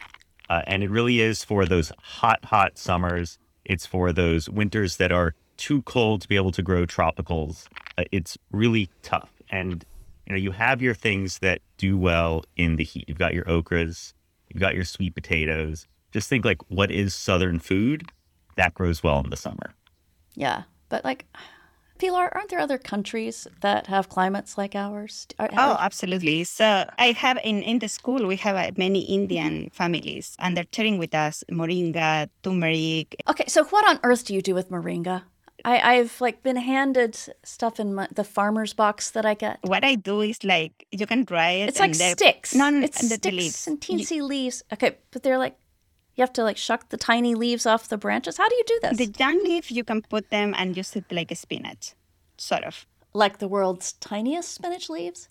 uh, 0.49 0.63
and 0.67 0.83
it 0.83 0.91
really 0.91 1.21
is 1.21 1.45
for 1.45 1.67
those 1.67 1.93
hot, 2.01 2.45
hot 2.47 2.79
summers. 2.79 3.39
It's 3.67 3.85
for 3.85 4.13
those 4.13 4.49
winters 4.49 4.97
that 4.97 5.13
are 5.13 5.35
too 5.59 5.83
cold 5.83 6.23
to 6.23 6.29
be 6.29 6.37
able 6.37 6.53
to 6.53 6.63
grow 6.63 6.87
tropicals. 6.87 7.67
Uh, 7.99 8.05
it's 8.11 8.39
really 8.51 8.89
tough, 9.03 9.31
and 9.51 9.85
you 10.31 10.37
know 10.37 10.41
you 10.41 10.53
have 10.53 10.81
your 10.81 10.95
things 10.95 11.41
that 11.41 11.61
do 11.77 11.99
well 11.99 12.45
in 12.57 12.77
the 12.77 12.85
heat. 12.85 13.05
You've 13.09 13.19
got 13.19 13.35
your 13.35 13.45
okras, 13.47 14.13
you've 14.49 14.61
got 14.61 14.77
your 14.77 14.85
sweet 14.85 15.13
potatoes. 15.15 15.89
Just 16.13 16.29
think 16.29 16.45
like 16.45 16.59
what 16.69 16.91
is 16.91 17.15
southern 17.15 17.59
food? 17.59 18.09
that 18.57 18.75
grows 18.75 19.03
well 19.03 19.21
in 19.25 19.31
the 19.31 19.37
summer. 19.37 19.73
Yeah. 20.35 20.65
But 20.91 21.03
like, 21.03 21.25
Pilar, 21.99 22.29
aren't 22.35 22.51
there 22.51 22.59
other 22.59 22.77
countries 22.77 23.47
that 23.63 23.87
have 23.87 24.09
climates 24.11 24.59
like 24.59 24.75
ours? 24.75 25.27
Are- 25.39 25.49
Oh, 25.57 25.77
absolutely. 25.81 26.45
So 26.45 26.85
I 26.99 27.13
have 27.13 27.39
in, 27.43 27.63
in 27.63 27.79
the 27.79 27.89
school, 27.89 28.27
we 28.27 28.37
have 28.37 28.57
uh, 28.57 28.73
many 28.77 29.01
Indian 29.01 29.71
families 29.73 30.37
and 30.39 30.57
they're 30.57 30.67
sharing 30.75 30.99
with 30.99 31.15
us 31.15 31.43
moringa, 31.51 32.29
turmeric. 32.43 33.17
Okay, 33.29 33.45
so 33.49 33.65
what 33.65 33.89
on 33.89 33.99
earth 34.03 34.27
do 34.27 34.35
you 34.35 34.43
do 34.43 34.55
with 34.55 34.69
moringa? 34.71 35.23
I, 35.65 35.97
I've 35.97 36.21
like 36.21 36.43
been 36.43 36.57
handed 36.57 37.17
stuff 37.45 37.79
in 37.81 37.95
my, 37.95 38.09
the 38.15 38.25
farmer's 38.25 38.73
box 38.73 39.11
that 39.11 39.25
I 39.27 39.35
get. 39.35 39.59
What 39.63 39.85
I 39.85 39.95
do 39.95 40.21
is 40.21 40.43
like, 40.45 40.87
you 40.91 41.07
can 41.07 41.25
dry 41.25 41.51
it. 41.51 41.69
It's 41.71 41.81
like 41.81 41.95
sticks. 41.95 42.55
No, 42.55 42.71
no, 42.71 42.83
it's 42.85 43.01
and 43.01 43.11
sticks 43.11 43.37
leaves. 43.37 43.67
and 43.67 43.89
You- 43.89 43.99
teensy 43.99 44.23
leaves. 44.23 44.63
Okay, 44.73 44.99
but 45.11 45.23
they're 45.23 45.39
like, 45.39 45.57
you 46.17 46.23
have 46.23 46.33
to 46.35 46.43
like 46.45 46.57
shuck 46.57 46.89
the 46.91 46.97
tiny 46.97 47.35
leaves 47.35 47.67
off 47.67 47.89
the 47.89 47.97
branches. 47.97 48.37
How 48.37 48.49
do 48.49 48.55
you 48.55 48.65
do 48.67 48.79
this? 48.83 48.99
The 48.99 49.15
young 49.19 49.43
leaf, 49.45 49.71
you 49.71 49.85
can 49.85 50.03
put 50.03 50.31
them 50.31 50.55
and 50.57 50.77
use 50.77 50.95
it 50.97 51.05
like 51.11 51.31
a 51.31 51.37
spinach, 51.37 51.95
sort 52.37 52.65
of. 52.65 52.87
like 53.15 53.39
the 53.39 53.49
world's 53.49 53.93
tiniest 53.95 54.53
spinach 54.55 54.89
leaves? 54.91 55.29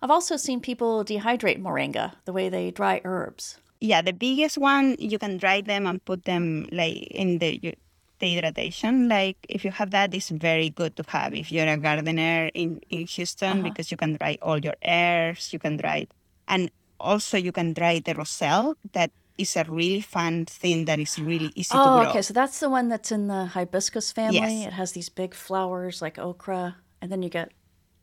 I've 0.00 0.10
also 0.10 0.36
seen 0.36 0.60
people 0.60 1.04
dehydrate 1.04 1.60
moringa 1.62 2.14
the 2.24 2.32
way 2.32 2.48
they 2.48 2.70
dry 2.72 3.00
herbs. 3.04 3.58
Yeah, 3.80 4.02
the 4.02 4.12
biggest 4.12 4.58
one, 4.58 4.96
you 4.98 5.18
can 5.18 5.38
dry 5.38 5.60
them 5.60 5.86
and 5.86 6.04
put 6.04 6.24
them 6.24 6.66
like 6.72 6.96
in 7.10 7.38
the 7.38 7.74
dehydration. 8.22 9.10
Like 9.10 9.36
if 9.48 9.64
you 9.64 9.72
have 9.72 9.90
that, 9.90 10.14
it's 10.14 10.30
very 10.30 10.70
good 10.70 10.94
to 10.96 11.04
have 11.08 11.34
if 11.34 11.50
you're 11.50 11.66
a 11.66 11.76
gardener 11.76 12.50
in, 12.54 12.80
in 12.88 13.06
Houston 13.06 13.58
uh-huh. 13.58 13.62
because 13.68 13.90
you 13.90 13.96
can 13.96 14.14
dry 14.16 14.38
all 14.40 14.58
your 14.58 14.76
herbs, 14.86 15.52
you 15.52 15.58
can 15.58 15.76
dry, 15.76 16.06
and 16.46 16.70
also 17.00 17.36
you 17.36 17.50
can 17.50 17.72
dry 17.74 17.98
the 17.98 18.14
roselle. 18.14 18.76
That 18.92 19.10
is 19.38 19.56
a 19.56 19.64
really 19.64 20.00
fun 20.02 20.44
thing 20.46 20.84
that 20.84 21.00
is 21.00 21.18
really 21.18 21.50
easy 21.56 21.74
to 21.74 21.80
Oh, 21.82 21.98
grow. 22.00 22.10
okay. 22.10 22.22
So 22.22 22.32
that's 22.34 22.60
the 22.60 22.70
one 22.70 22.88
that's 22.88 23.10
in 23.10 23.26
the 23.26 23.46
hibiscus 23.46 24.12
family. 24.12 24.38
Yes. 24.38 24.66
It 24.68 24.72
has 24.74 24.92
these 24.92 25.08
big 25.08 25.34
flowers 25.34 26.00
like 26.00 26.18
okra, 26.18 26.76
and 27.00 27.10
then 27.10 27.22
you 27.22 27.28
get 27.30 27.50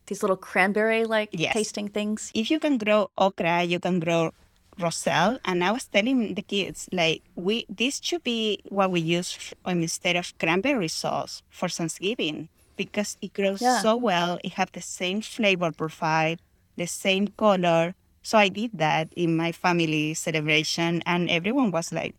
these 0.06 0.22
little 0.22 0.36
cranberry 0.36 1.04
like 1.06 1.30
Yes. 1.32 1.54
tasting 1.54 1.88
things. 1.88 2.30
if 2.34 2.50
you 2.50 2.58
can 2.58 2.78
grow 2.78 3.08
okra, 3.16 3.62
you 3.62 3.78
can 3.78 4.00
grow 4.00 4.32
roselle. 4.78 5.38
And 5.44 5.62
I 5.64 5.70
was 5.72 5.86
telling 5.86 6.34
the 6.34 6.42
kids, 6.42 6.88
like, 6.92 7.22
we 7.34 7.66
this 7.68 8.00
should 8.02 8.22
be 8.24 8.60
what 8.68 8.90
we 8.90 9.00
use 9.00 9.36
um, 9.64 9.82
instead 9.82 10.16
of 10.16 10.36
cranberry 10.38 10.88
sauce 10.88 11.42
for 11.50 11.68
Thanksgiving 11.68 12.48
because 12.76 13.16
it 13.20 13.32
grows 13.34 13.60
Yeah. 13.60 13.80
so 13.82 13.96
well. 13.96 14.38
It 14.44 14.54
have 14.54 14.72
the 14.72 14.80
same 14.80 15.20
flavor 15.20 15.72
profile, 15.72 16.36
the 16.76 16.86
same 16.86 17.28
color. 17.36 17.94
So 18.22 18.36
I 18.38 18.48
did 18.48 18.72
that 18.74 19.08
in 19.16 19.36
my 19.36 19.52
family 19.52 20.12
celebration, 20.14 21.02
and 21.06 21.30
everyone 21.30 21.70
was 21.72 21.90
like, 21.92 22.14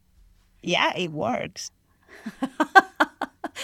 "Yeah, 0.61 0.91
it 0.97 1.11
works." 1.11 1.71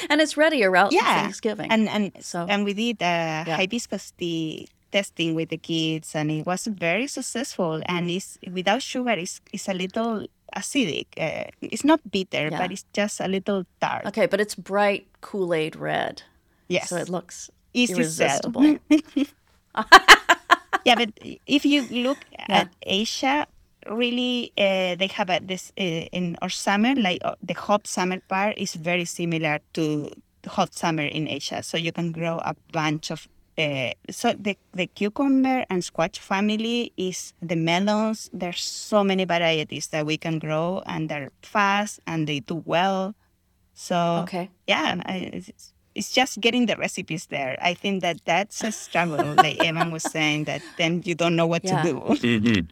And 0.09 0.21
it's 0.21 0.37
ready 0.37 0.63
around 0.63 0.91
Yeah, 0.91 1.23
Thanksgiving. 1.23 1.71
And 1.71 1.89
and 1.89 2.11
So- 2.21 2.45
and 2.49 2.65
we 2.65 2.73
did 2.73 3.01
uh, 3.01 3.43
Yeah. 3.47 3.57
hibiscus 3.57 4.11
tea 4.17 4.67
testing 4.91 5.35
with 5.35 5.49
the 5.49 5.57
kids, 5.57 6.15
and 6.15 6.31
it 6.31 6.45
was 6.45 6.67
very 6.67 7.07
successful. 7.07 7.81
And 7.85 8.09
it's 8.09 8.37
without 8.51 8.81
sugar, 8.81 9.11
it's 9.11 9.41
it's 9.51 9.67
a 9.67 9.73
little 9.73 10.27
acidic. 10.55 11.07
Uh, 11.17 11.49
it's 11.61 11.83
not 11.83 11.99
bitter, 12.09 12.49
Yeah. 12.51 12.57
but 12.57 12.71
it's 12.71 12.85
just 12.93 13.19
a 13.19 13.27
little 13.27 13.65
tart. 13.81 14.05
okay, 14.07 14.25
but 14.25 14.39
it's 14.39 14.55
bright 14.55 15.07
Kool 15.21 15.53
Aid 15.53 15.75
red. 15.75 16.23
Yes, 16.67 16.89
So 16.89 16.97
it 16.97 17.09
looks 17.09 17.49
easy 17.73 17.93
irresistible. 17.93 18.77
yeah, 20.85 20.95
but 20.95 21.09
if 21.45 21.65
you 21.65 21.83
look 21.91 22.17
at 22.47 22.69
Asia, 22.85 23.47
really, 23.89 24.51
uh, 24.57 24.95
they 24.95 25.07
have 25.13 25.29
a, 25.29 25.39
this 25.39 25.71
uh, 25.79 25.83
in 26.11 26.37
our 26.41 26.49
summer, 26.49 26.95
like 26.95 27.21
uh, 27.23 27.35
the 27.43 27.53
hot 27.53 27.87
summer 27.87 28.19
part 28.27 28.57
is 28.57 28.73
very 28.73 29.05
similar 29.05 29.59
to 29.73 30.09
hot 30.47 30.73
summer 30.73 31.03
in 31.03 31.27
Asia. 31.27 31.61
So 31.63 31.77
you 31.77 31.91
can 31.91 32.11
grow 32.11 32.37
a 32.43 32.55
bunch 32.71 33.11
of. 33.11 33.27
Uh, 33.57 33.91
so 34.11 34.33
the, 34.33 34.55
the 34.73 34.85
cucumber 34.87 35.65
and 35.69 35.83
squash 35.83 36.19
family 36.19 36.93
is 36.95 37.33
the 37.41 37.55
melons. 37.55 38.29
There's 38.31 38.61
so 38.61 39.03
many 39.03 39.25
varieties 39.25 39.87
that 39.87 40.05
we 40.05 40.17
can 40.17 40.37
grow, 40.39 40.83
and 40.85 41.09
they're 41.09 41.31
fast 41.41 41.99
and 42.05 42.27
they 42.27 42.39
do 42.41 42.61
well. 42.65 43.15
So 43.73 44.21
Okay. 44.23 44.49
yeah, 44.67 45.01
I, 45.05 45.31
it's, 45.33 45.73
it's 45.95 46.11
just 46.11 46.39
getting 46.39 46.67
the 46.67 46.75
recipes 46.75 47.25
there. 47.27 47.57
I 47.61 47.73
think 47.73 48.01
that 48.03 48.17
that's 48.25 48.63
a 48.63 48.71
struggle. 48.71 49.33
like 49.37 49.57
Evan 49.63 49.91
was 49.91 50.03
saying, 50.03 50.45
that 50.45 50.61
then 50.77 51.01
you 51.05 51.15
don't 51.15 51.35
know 51.35 51.47
what 51.47 51.63
Yeah. 51.63 51.81
to 51.81 51.93
do. 51.93 51.99
Mm-hmm. 51.99 52.67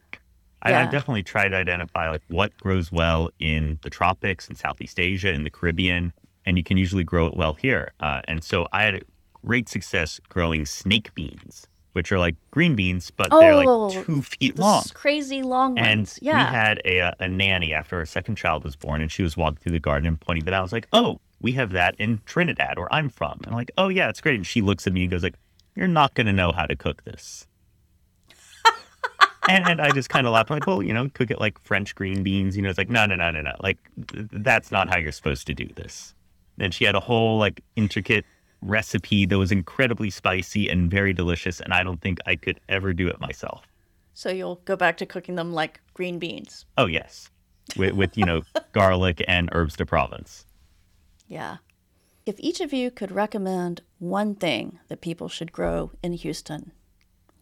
I, 0.62 0.70
Yeah. 0.72 0.82
I've 0.82 0.92
definitely 0.92 1.24
tried 1.24 1.50
to 1.50 1.58
identify 1.58 2.10
like 2.10 2.24
what 2.28 2.56
grows 2.58 2.92
well 2.92 3.30
in 3.40 3.80
the 3.82 3.90
tropics 3.90 4.48
in 4.50 4.56
Southeast 4.56 5.00
Asia 5.00 5.32
in 5.32 5.44
the 5.44 5.50
Caribbean, 5.50 6.14
and 6.46 6.58
you 6.58 6.64
can 6.64 6.78
usually 6.78 7.04
grow 7.04 7.26
it 7.28 7.36
well 7.36 7.54
here. 7.56 7.92
Uh, 8.00 8.22
and 8.28 8.44
so 8.44 8.68
I 8.72 8.84
had 8.84 9.04
great 9.46 9.70
success 9.70 10.20
growing 10.30 10.66
snake 10.66 11.14
beans, 11.16 11.68
which 11.94 12.12
are 12.12 12.20
like 12.20 12.36
green 12.52 12.76
beans, 12.76 13.12
but 13.12 13.30
they're 13.30 13.54
Oh, 13.54 13.88
like 13.88 14.06
two 14.06 14.22
feet 14.22 14.58
long. 14.58 14.84
crazy 14.94 15.44
long 15.44 15.78
And. 15.78 16.12
Yeah. 16.22 16.50
we 16.50 16.56
had 16.56 16.82
a, 16.86 17.02
uh, 17.02 17.12
a 17.20 17.28
nanny 17.28 17.74
after 17.74 17.98
our 17.98 18.06
second 18.06 18.36
child 18.36 18.64
was 18.64 18.76
born, 18.76 19.02
and 19.02 19.12
she 19.12 19.24
was 19.24 19.38
walking 19.38 19.58
through 19.58 19.72
the 19.74 19.80
garden 19.80 20.08
and 20.08 20.20
pointing 20.20 20.46
that 20.46 20.54
out. 20.54 20.60
I 20.60 20.64
was 20.64 20.74
like, 20.74 20.88
"Oh, 20.94 21.20
we 21.42 21.52
have 21.54 21.72
that 21.72 21.96
in 22.00 22.22
Trinidad, 22.26 22.78
where 22.78 22.92
I'm 22.94 23.10
from." 23.10 23.34
And 23.44 23.48
I'm 23.48 23.54
like, 23.54 23.72
"Oh 23.78 23.88
yeah, 23.90 24.10
it's 24.10 24.22
great." 24.22 24.36
And 24.36 24.46
she 24.48 24.62
looks 24.62 24.88
at 24.88 24.94
me 24.94 25.04
and 25.04 25.12
goes 25.12 25.24
like, 25.24 25.36
"You're 25.76 25.88
not 25.88 26.14
going 26.16 26.28
to 26.28 26.34
know 26.34 26.52
how 26.52 26.66
to 26.66 26.76
cook 26.76 27.04
this." 27.06 27.46
and, 29.50 29.66
and 29.68 29.82
I 29.82 29.92
just 29.92 30.10
kind 30.10 30.26
of 30.26 30.34
laughed. 30.34 30.50
I'm 30.50 30.56
like, 30.58 30.68
"Well, 30.68 30.82
you 30.82 30.94
know, 30.94 31.08
cook 31.14 31.30
it 31.32 31.40
like 31.40 31.60
French 31.60 31.94
green 31.96 32.24
beans." 32.24 32.56
You 32.58 32.64
know, 32.64 32.70
it's 32.70 32.78
like, 32.78 32.90
"No, 32.90 33.06
no, 33.06 33.16
no, 33.16 33.30
no, 33.32 33.42
no. 33.42 33.54
Like 33.62 33.78
th- 34.12 34.26
that's 34.32 34.72
not 34.72 34.90
how 34.90 34.98
you're 34.98 35.12
supposed 35.12 35.46
to 35.48 35.54
do 35.54 35.68
this." 35.76 36.14
And 36.58 36.74
she 36.74 36.86
had 36.86 36.96
a 36.96 37.00
whole 37.00 37.38
like 37.38 37.62
intricate 37.76 38.26
recipe 38.66 39.26
that 39.26 39.38
was 39.38 39.52
incredibly 39.52 40.10
spicy 40.10 40.68
and 40.70 40.90
very 40.92 41.14
delicious, 41.14 41.60
and 41.62 41.74
I 41.74 41.84
don't 41.84 42.02
think 42.02 42.20
I 42.26 42.36
could 42.36 42.60
ever 42.70 42.94
do 42.94 43.08
it 43.08 43.20
myself. 43.20 43.64
so 44.14 44.30
you'll 44.30 44.62
go 44.66 44.76
back 44.76 44.98
to 44.98 45.06
cooking 45.06 45.36
them 45.36 45.52
like 45.54 45.82
green 45.94 46.20
beans. 46.20 46.66
Oh 46.78 46.86
yes, 46.88 47.30
with, 47.78 47.94
with 47.94 48.18
you 48.18 48.26
know 48.26 48.42
garlic 48.74 49.24
and 49.28 49.50
herbes 49.54 49.76
de 49.76 49.86
Provence. 49.86 50.46
Yeah. 51.28 51.58
If 52.26 52.36
each 52.40 52.60
of 52.60 52.74
you 52.74 52.90
could 52.90 53.12
recommend 53.12 53.82
one 54.00 54.34
thing 54.36 54.80
that 54.88 55.02
people 55.02 55.30
should 55.30 55.52
grow 55.52 55.92
in 56.02 56.14
Houston, 56.14 56.72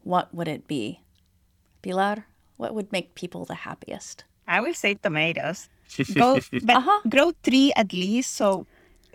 what 0.04 0.34
would 0.36 0.48
it 0.50 0.68
be? 0.68 1.00
Pilar, 1.82 2.26
what 2.58 2.74
would 2.76 2.92
make 2.92 3.16
people 3.16 3.46
the 3.46 3.56
happiest? 3.64 4.26
I 4.48 4.60
will 4.60 4.74
say 4.74 4.96
tomatoes. 4.96 5.70
Go, 6.14 6.40
but 6.64 6.78
Uh-huh. 6.78 7.00
grow 7.08 7.32
three 7.44 7.72
at 7.78 7.94
least, 7.94 8.36
so 8.36 8.66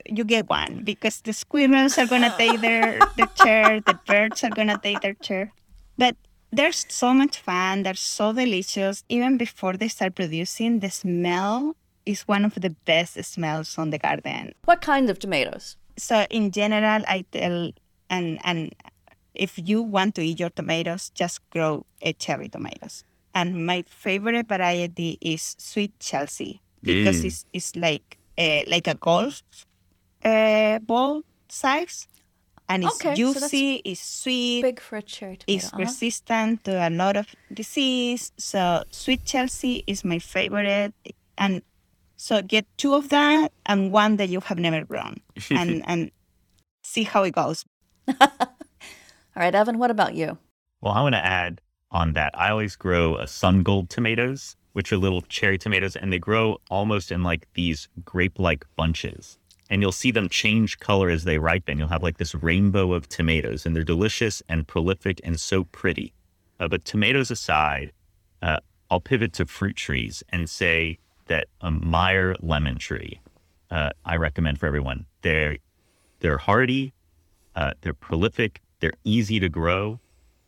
you 0.06 0.24
get 0.24 0.48
one 0.48 0.82
because 0.84 1.20
the 1.22 1.32
squirrels 1.32 1.98
are 1.98 2.06
gonna 2.06 2.34
take 2.38 2.60
their 2.60 3.04
the 3.16 3.26
chair, 3.34 3.80
the 3.80 3.94
birds 4.06 4.44
are 4.44 4.50
gonna 4.50 4.78
take 4.78 5.00
their 5.00 5.14
chair. 5.14 5.52
But 5.96 6.16
they're 6.52 6.72
so 6.72 7.12
much 7.12 7.38
fun. 7.38 7.82
They're 7.82 7.94
so 7.94 8.32
delicious. 8.32 9.04
Even 9.08 9.36
before 9.36 9.74
they 9.74 9.88
start 9.88 10.14
producing, 10.14 10.80
the 10.80 10.90
smell 10.90 11.74
is 12.06 12.22
one 12.22 12.44
of 12.44 12.54
the 12.54 12.70
best 12.86 13.22
smells 13.24 13.76
on 13.76 13.90
the 13.90 13.98
garden. 13.98 14.54
What 14.64 14.80
kind 14.80 15.10
of 15.10 15.18
tomatoes? 15.18 15.76
so 16.00 16.24
in 16.30 16.52
general 16.52 17.02
i 17.08 17.24
tell 17.32 17.72
and 18.08 18.38
and 18.44 18.72
if 19.34 19.58
you 19.58 19.82
want 19.82 20.14
to 20.14 20.22
eat 20.22 20.38
your 20.38 20.50
tomatoes 20.50 21.10
just 21.12 21.40
grow 21.50 21.84
a 22.02 22.12
cherry 22.12 22.48
tomatoes 22.48 23.02
and 23.34 23.66
my 23.66 23.82
favorite 23.88 24.46
variety 24.46 25.18
is 25.20 25.56
sweet 25.58 25.90
chelsea 25.98 26.62
because 26.84 27.22
Mm. 27.22 27.24
it's, 27.24 27.44
it's 27.52 27.74
like 27.74 28.16
a, 28.38 28.64
like 28.68 28.86
a 28.86 28.94
golf 28.94 29.42
uh, 30.24 30.78
ball 30.80 31.22
size 31.48 32.06
and 32.68 32.84
it's 32.84 32.96
Okay, 32.96 33.10
so 33.10 33.16
juicy 33.16 33.76
it's 33.84 34.00
sweet 34.00 34.62
Big 34.62 34.80
for 34.80 34.96
a 34.96 35.02
cherry 35.02 35.36
tomato. 35.36 35.56
it's 35.56 35.72
uh-huh. 35.72 35.78
resistant 35.78 36.64
to 36.64 36.72
a 36.86 36.90
lot 36.90 37.16
of 37.16 37.26
disease. 37.52 38.32
So 38.36 38.84
sweet 38.90 39.24
Chelsea 39.24 39.84
is 39.86 40.04
my 40.04 40.18
favorite. 40.18 40.92
And 41.38 41.62
so 42.16 42.42
get 42.42 42.66
two 42.76 42.94
of 42.94 43.08
that 43.08 43.52
and 43.66 43.92
one 43.92 44.16
that 44.16 44.28
you 44.28 44.40
have 44.40 44.58
never 44.58 44.84
grown 44.84 45.16
and 45.50 45.82
and 45.86 46.10
see 46.82 47.04
how 47.04 47.22
it 47.22 47.32
goes. 47.32 47.64
All 48.20 49.44
right, 49.44 49.54
Evan, 49.54 49.78
what 49.78 49.90
about 49.90 50.14
you? 50.14 50.36
Well, 50.80 50.92
I 50.92 51.02
want 51.02 51.14
to 51.14 51.24
add 51.24 51.60
on 51.90 52.12
that. 52.14 52.38
I 52.38 52.50
always 52.50 52.76
grow 52.76 53.16
a 53.16 53.26
sun 53.26 53.62
gold 53.62 53.88
tomatoes, 53.88 54.56
which 54.72 54.92
are 54.92 54.96
little 54.96 55.22
cherry 55.22 55.58
tomatoes, 55.58 55.96
and 55.96 56.12
they 56.12 56.18
grow 56.18 56.58
almost 56.70 57.12
in 57.12 57.22
like 57.22 57.46
these 57.54 57.88
grape-like 58.04 58.64
bunches. 58.76 59.38
And 59.70 59.82
you'll 59.82 59.92
see 59.92 60.10
them 60.10 60.28
change 60.28 60.78
color 60.78 61.10
as 61.10 61.24
they 61.24 61.38
ripen. 61.38 61.78
You'll 61.78 61.88
have 61.88 62.02
like 62.02 62.18
this 62.18 62.34
rainbow 62.34 62.92
of 62.94 63.08
tomatoes, 63.08 63.66
and 63.66 63.76
they're 63.76 63.84
delicious 63.84 64.42
and 64.48 64.66
prolific 64.66 65.20
and 65.24 65.38
so 65.38 65.64
pretty. 65.64 66.14
Uh, 66.58 66.68
but 66.68 66.84
tomatoes 66.84 67.30
aside, 67.30 67.92
uh, 68.42 68.58
I'll 68.90 69.00
pivot 69.00 69.32
to 69.34 69.44
fruit 69.46 69.76
trees 69.76 70.22
and 70.30 70.48
say 70.48 70.98
that 71.26 71.48
a 71.60 71.70
Meyer 71.70 72.34
lemon 72.40 72.78
tree 72.78 73.20
uh, 73.70 73.90
I 74.06 74.16
recommend 74.16 74.58
for 74.58 74.66
everyone. 74.66 75.04
They're 75.20 75.58
they're 76.20 76.38
hardy, 76.38 76.94
uh, 77.54 77.72
they're 77.82 77.92
prolific, 77.92 78.62
they're 78.80 78.94
easy 79.04 79.38
to 79.40 79.48
grow, 79.50 80.00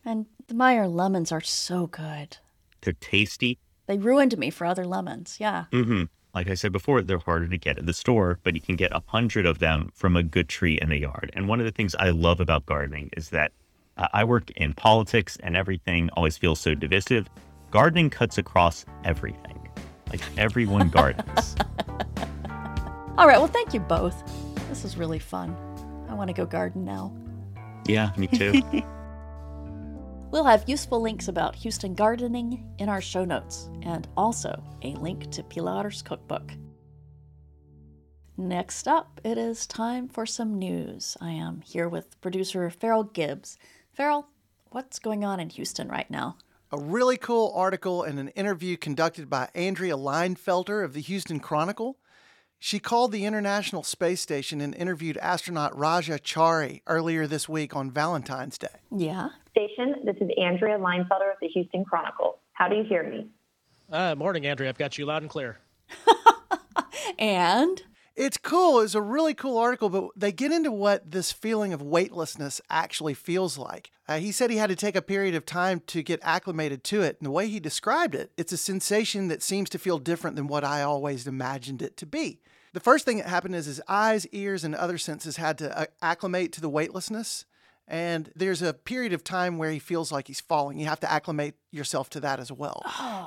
And 0.07 0.25
the 0.49 0.55
Meyer 0.55 0.89
lemons 0.89 1.31
are 1.31 1.43
so 1.43 1.87
good. 1.87 2.39
they're 2.81 2.95
tasty. 2.95 3.59
They 3.87 3.99
ruined 3.99 4.39
me 4.39 4.49
for 4.51 4.65
other 4.65 4.87
lemons. 4.87 5.37
Yeah. 5.39 5.65
hmm 5.73 6.05
like 6.35 6.49
I 6.49 6.55
said 6.55 6.73
before, 6.73 7.03
they're 7.03 7.19
harder 7.19 7.49
to 7.49 7.59
get 7.59 7.79
at 7.79 7.87
the 7.87 7.93
store, 7.93 8.39
but 8.43 8.55
you 8.55 8.61
can 8.61 8.77
get 8.77 8.93
a 8.93 9.03
hundred 9.07 9.47
of 9.47 9.59
them 9.59 9.91
from 9.95 10.17
a 10.17 10.23
good 10.23 10.49
tree 10.49 10.79
in 10.81 10.91
the 10.91 10.99
yard. 10.99 11.31
And 11.35 11.49
one 11.49 11.61
of 11.61 11.67
the 11.67 11.73
things 11.73 11.95
I 11.97 12.11
love 12.11 12.41
about 12.41 12.67
gardening 12.67 13.11
is 13.17 13.31
that 13.31 13.53
uh, 13.97 14.09
I 14.13 14.25
work 14.25 14.51
in 14.53 14.73
politics 14.75 15.37
and 15.43 15.57
everything 15.57 16.09
always 16.15 16.39
feels 16.39 16.61
so 16.61 16.75
divisive. 16.75 17.29
Gardening 17.71 18.11
cuts 18.11 18.39
across 18.39 18.85
everything. 19.05 19.69
Like 20.09 20.21
everyone 20.37 20.89
gardens. 20.89 21.57
All 23.19 23.27
right. 23.27 23.39
Well, 23.39 23.47
thank 23.47 23.75
you 23.75 23.81
both. 23.81 24.23
This 24.69 24.83
was 24.83 24.97
really 24.97 25.19
fun. 25.19 25.57
I 26.09 26.15
want 26.15 26.29
to 26.29 26.35
go 26.35 26.47
garden 26.47 26.85
now. 26.85 27.13
Yeah, 27.87 28.13
me 28.17 28.27
too. 28.27 28.63
We'll 30.31 30.45
have 30.45 30.69
useful 30.69 31.01
links 31.01 31.27
about 31.27 31.57
Houston 31.57 31.93
gardening 31.93 32.65
in 32.79 32.89
our 32.89 33.01
show 33.01 33.25
notes, 33.25 33.69
and 33.83 34.07
also 34.17 34.63
a 34.83 34.95
link 34.95 35.29
to 35.33 35.43
Pilar's 35.43 36.03
cookbook. 36.03 36.53
Next 38.37 38.87
up, 38.87 39.21
it 39.25 39.37
is 39.37 39.67
time 39.67 40.09
for 40.09 40.25
some 40.27 40.57
news. 40.57 41.17
I 41.21 41.33
am 41.33 41.63
here 41.63 41.89
with 41.89 42.21
producer 42.21 42.71
Farrell 42.71 43.03
Gibbs. 43.03 43.59
Farrell, 43.93 44.29
what's 44.71 45.01
going 45.01 45.25
on 45.25 45.41
in 45.41 45.51
Houston 45.51 45.89
right 45.89 46.09
now? 46.09 46.37
A 46.71 46.79
really 46.79 47.17
cool 47.17 47.53
article 47.57 48.05
and 48.05 48.21
an 48.21 48.29
interview 48.29 48.77
conducted 48.77 49.29
by 49.29 49.49
Andrea 49.57 49.97
Leinfelder 49.97 50.85
of 50.85 50.93
the 50.93 51.01
Houston 51.01 51.41
Chronicle. 51.41 51.99
She 52.63 52.79
called 52.79 53.11
the 53.11 53.25
International 53.25 53.83
Space 53.83 54.21
Station 54.21 54.61
and 54.61 54.75
interviewed 54.75 55.17
astronaut 55.17 55.77
Raja 55.77 56.19
Chari 56.19 56.83
earlier 56.87 57.27
this 57.27 57.49
week 57.49 57.75
on 57.75 57.91
Valentine's 57.91 58.59
Day. 58.59 58.69
Yeah. 58.95 59.31
Station, 59.51 59.95
this 60.05 60.17
is 60.21 60.29
Andrea 60.37 60.79
Leinfelder 60.79 61.33
of 61.33 61.39
the 61.41 61.49
Houston 61.49 61.87
Chronicle. 61.87 62.39
How 62.53 62.69
do 62.69 62.77
you 62.77 62.85
hear 62.85 63.03
me? 63.03 63.29
Uh, 63.91 64.15
morning, 64.15 64.47
Andrea. 64.47 64.69
I've 64.69 64.77
got 64.77 64.99
you 64.99 65.07
loud 65.07 65.23
and 65.23 65.31
clear. 65.31 65.59
And 67.19 67.83
It's 68.15 68.37
cool. 68.37 68.81
It's 68.81 68.95
a 68.95 69.01
really 69.01 69.33
cool 69.33 69.57
article, 69.57 69.89
but 69.89 70.09
they 70.15 70.31
get 70.31 70.53
into 70.53 70.71
what 70.71 71.11
this 71.11 71.33
feeling 71.33 71.73
of 71.73 71.81
weightlessness 71.81 72.61
actually 72.69 73.15
feels 73.15 73.57
like. 73.57 73.91
Uh, 74.07 74.19
he 74.19 74.33
said 74.33 74.51
he 74.51 74.59
had 74.59 74.69
to 74.69 74.77
take 74.77 74.97
a 74.97 75.03
period 75.03 75.35
of 75.35 75.47
time 75.47 75.81
to 75.87 76.03
get 76.03 76.21
acclimated 76.23 76.85
to 76.85 77.01
it. 77.01 77.17
And 77.19 77.27
the 77.27 77.31
way 77.31 77.49
he 77.49 77.59
described 77.59 78.15
it, 78.15 78.33
it's 78.37 78.53
a 78.53 78.59
sensation 78.59 79.29
that 79.29 79.43
seems 79.43 79.71
to 79.71 79.79
feel 79.79 79.99
different 79.99 80.37
than 80.37 80.47
what 80.47 80.65
I 80.65 80.83
always 80.83 81.27
imagined 81.27 81.81
it 81.81 81.97
to 81.97 82.07
be. 82.07 82.41
The 82.73 82.81
first 82.81 83.05
thing 83.05 83.19
that 83.19 83.27
happened 83.27 83.55
is 83.55 83.67
his 83.67 83.81
eyes, 83.89 84.27
ears, 84.29 84.65
and 84.65 84.75
other 84.75 84.99
senses 84.99 85.37
had 85.37 85.59
to 85.59 85.77
uh, 85.77 85.87
acclimate 86.01 86.53
to 86.53 86.61
the 86.61 86.69
weightlessness. 86.69 87.45
And 87.89 88.31
there's 88.37 88.63
a 88.63 88.73
period 88.73 89.13
of 89.13 89.25
time 89.25 89.59
where 89.59 89.73
he 89.73 89.81
feels 89.81 90.13
like 90.13 90.29
he's 90.29 90.41
falling. 90.41 90.79
You 90.79 90.87
have 90.87 91.01
to 91.01 91.11
acclimate 91.11 91.57
yourself 91.73 92.09
to 92.11 92.21
that 92.21 92.39
as 92.39 92.53
well. 92.53 92.85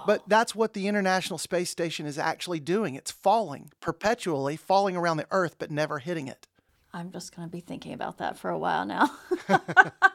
But 0.07 0.23
that's 0.27 0.55
what 0.55 0.73
the 0.73 0.87
International 0.87 1.37
Space 1.37 1.69
Station 1.69 2.05
is 2.05 2.17
actually 2.17 2.61
doing. 2.61 2.95
It's 2.95 3.11
falling 3.11 3.71
perpetually, 3.81 4.55
falling 4.55 4.95
around 4.95 5.17
the 5.17 5.27
Earth, 5.31 5.57
but 5.59 5.69
never 5.69 5.99
hitting 5.99 6.27
it. 6.27 6.47
I'm 6.93 7.11
just 7.11 7.35
going 7.35 7.45
to 7.45 7.51
be 7.51 7.59
thinking 7.59 7.91
about 7.91 8.19
that 8.19 8.37
for 8.37 8.49
a 8.49 8.57
while 8.57 8.85
now. 8.85 9.11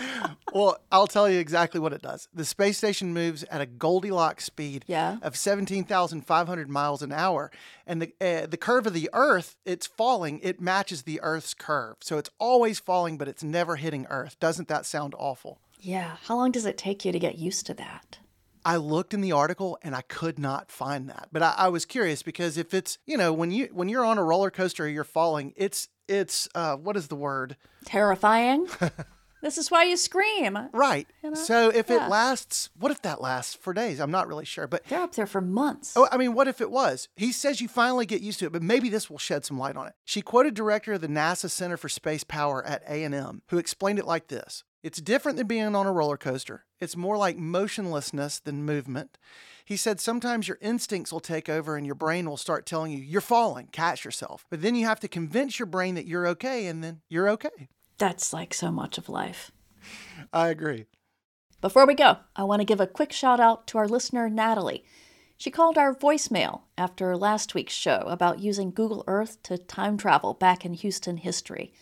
Well, 0.52 0.78
I'll 0.90 1.06
tell 1.06 1.30
you 1.30 1.38
exactly 1.38 1.78
what 1.78 1.92
it 1.92 2.02
does. 2.02 2.26
The 2.34 2.44
space 2.44 2.76
station 2.78 3.12
moves 3.14 3.44
at 3.44 3.60
a 3.60 3.66
Goldilocks 3.66 4.44
speed 4.44 4.84
Yeah. 4.88 5.18
of 5.22 5.36
17,500 5.36 6.68
miles 6.68 7.02
an 7.02 7.12
hour. 7.12 7.52
And 7.86 8.02
the, 8.02 8.12
uh, 8.20 8.46
the 8.46 8.56
curve 8.56 8.86
of 8.86 8.92
the 8.92 9.08
Earth, 9.12 9.56
it's 9.64 9.86
falling, 9.86 10.40
it 10.42 10.60
matches 10.60 11.02
the 11.02 11.20
Earth's 11.22 11.54
curve. 11.54 11.96
So 12.00 12.18
it's 12.18 12.30
always 12.40 12.80
falling, 12.80 13.16
but 13.16 13.28
it's 13.28 13.44
never 13.44 13.76
hitting 13.76 14.06
Earth. 14.10 14.38
Doesn't 14.40 14.66
that 14.68 14.86
sound 14.86 15.14
awful? 15.16 15.60
yeah. 15.78 16.16
How 16.24 16.36
long 16.36 16.50
does 16.50 16.66
it 16.66 16.76
take 16.76 17.04
you 17.04 17.12
to 17.12 17.18
get 17.18 17.38
used 17.38 17.64
to 17.66 17.74
that? 17.74 18.18
I 18.64 18.76
looked 18.76 19.14
in 19.14 19.20
the 19.22 19.32
article 19.32 19.78
and 19.82 19.94
I 19.94 20.02
could 20.02 20.38
not 20.38 20.70
find 20.70 21.08
that. 21.08 21.28
But 21.32 21.42
I, 21.42 21.54
I 21.56 21.68
was 21.68 21.84
curious 21.86 22.22
because 22.22 22.58
if 22.58 22.74
it's, 22.74 22.98
you 23.06 23.16
know, 23.16 23.32
when 23.32 23.50
you 23.50 23.70
when 23.72 23.88
you're 23.88 24.04
on 24.04 24.18
a 24.18 24.22
roller 24.24 24.50
coaster 24.50 24.84
or 24.84 24.88
you're 24.88 25.04
falling, 25.04 25.54
it's 25.56 25.88
it's 26.08 26.46
uh 26.54 26.74
what 26.76 26.96
is 26.98 27.08
the 27.08 27.14
word? 27.16 27.56
Terrifying. 27.86 28.66
this 29.42 29.58
is 29.58 29.70
why 29.70 29.84
you 29.84 29.96
scream. 29.96 30.58
Right. 30.72 31.06
You 31.22 31.30
know? 31.30 31.34
So 31.36 31.68
if 31.70 31.88
Yeah. 31.88 32.06
it 32.06 32.10
lasts, 32.10 32.70
what 32.78 32.90
if 32.90 33.02
that 33.02 33.20
lasts 33.20 33.54
for 33.54 33.72
days? 33.72 34.00
I'm 34.00 34.10
not 34.10 34.28
really 34.28 34.44
sure. 34.44 34.66
But 34.66 34.84
They're 34.86 35.02
up 35.02 35.14
there 35.14 35.26
for 35.26 35.40
months. 35.40 35.94
Oh, 35.96 36.08
I 36.10 36.16
mean, 36.16 36.34
what 36.34 36.48
if 36.48 36.60
it 36.60 36.70
was? 36.70 37.08
He 37.16 37.32
says 37.32 37.60
you 37.60 37.68
finally 37.68 38.06
get 38.06 38.20
used 38.22 38.38
to 38.40 38.46
it, 38.46 38.52
but 38.52 38.62
maybe 38.62 38.88
this 38.88 39.08
will 39.10 39.18
shed 39.18 39.44
some 39.44 39.58
light 39.58 39.76
on 39.76 39.86
it. 39.86 39.94
She 40.04 40.22
quoted 40.22 40.54
director 40.54 40.94
of 40.94 41.00
the 41.00 41.08
NASA 41.08 41.50
Center 41.50 41.76
for 41.76 41.88
Space 41.88 42.24
Power 42.24 42.64
at 42.66 42.82
A&M, 42.86 43.42
who 43.48 43.58
explained 43.58 43.98
it 43.98 44.06
like 44.06 44.28
this. 44.28 44.64
It's 44.82 45.00
different 45.00 45.36
than 45.36 45.46
being 45.46 45.74
on 45.76 45.86
a 45.86 45.92
roller 45.92 46.16
coaster. 46.16 46.64
It's 46.80 46.96
more 46.96 47.18
like 47.18 47.36
motionlessness 47.36 48.40
than 48.42 48.64
movement. 48.64 49.18
He 49.66 49.76
said 49.76 50.00
sometimes 50.00 50.48
your 50.48 50.56
instincts 50.62 51.12
will 51.12 51.20
take 51.20 51.48
over 51.50 51.76
and 51.76 51.84
your 51.84 51.94
brain 51.94 52.28
will 52.28 52.38
start 52.38 52.64
telling 52.66 52.90
you 52.90 52.98
you're 52.98 53.20
falling, 53.20 53.68
catch 53.72 54.04
yourself. 54.04 54.46
But 54.50 54.62
then 54.62 54.74
you 54.74 54.86
have 54.86 55.00
to 55.00 55.08
convince 55.08 55.58
your 55.58 55.66
brain 55.66 55.94
that 55.96 56.06
you're 56.06 56.26
okay 56.28 56.66
and 56.66 56.82
then 56.82 57.02
you're 57.10 57.28
okay. 57.30 57.68
That's 58.00 58.32
like 58.32 58.54
so 58.54 58.72
much 58.72 58.96
of 58.96 59.10
life. 59.10 59.52
I 60.32 60.48
agree. 60.48 60.86
Before 61.60 61.86
we 61.86 61.94
go, 61.94 62.16
I 62.34 62.44
want 62.44 62.60
to 62.60 62.64
give 62.64 62.80
a 62.80 62.86
quick 62.86 63.12
shout 63.12 63.38
out 63.38 63.66
to 63.68 63.78
our 63.78 63.86
listener, 63.86 64.30
Natalie. 64.30 64.84
She 65.36 65.50
called 65.50 65.76
our 65.76 65.94
voicemail 65.94 66.62
after 66.78 67.14
last 67.14 67.54
week's 67.54 67.74
show 67.74 67.98
about 68.06 68.40
using 68.40 68.70
Google 68.70 69.04
Earth 69.06 69.42
to 69.42 69.58
time 69.58 69.98
travel 69.98 70.32
back 70.32 70.64
in 70.64 70.72
Houston 70.72 71.18
history. 71.18 71.74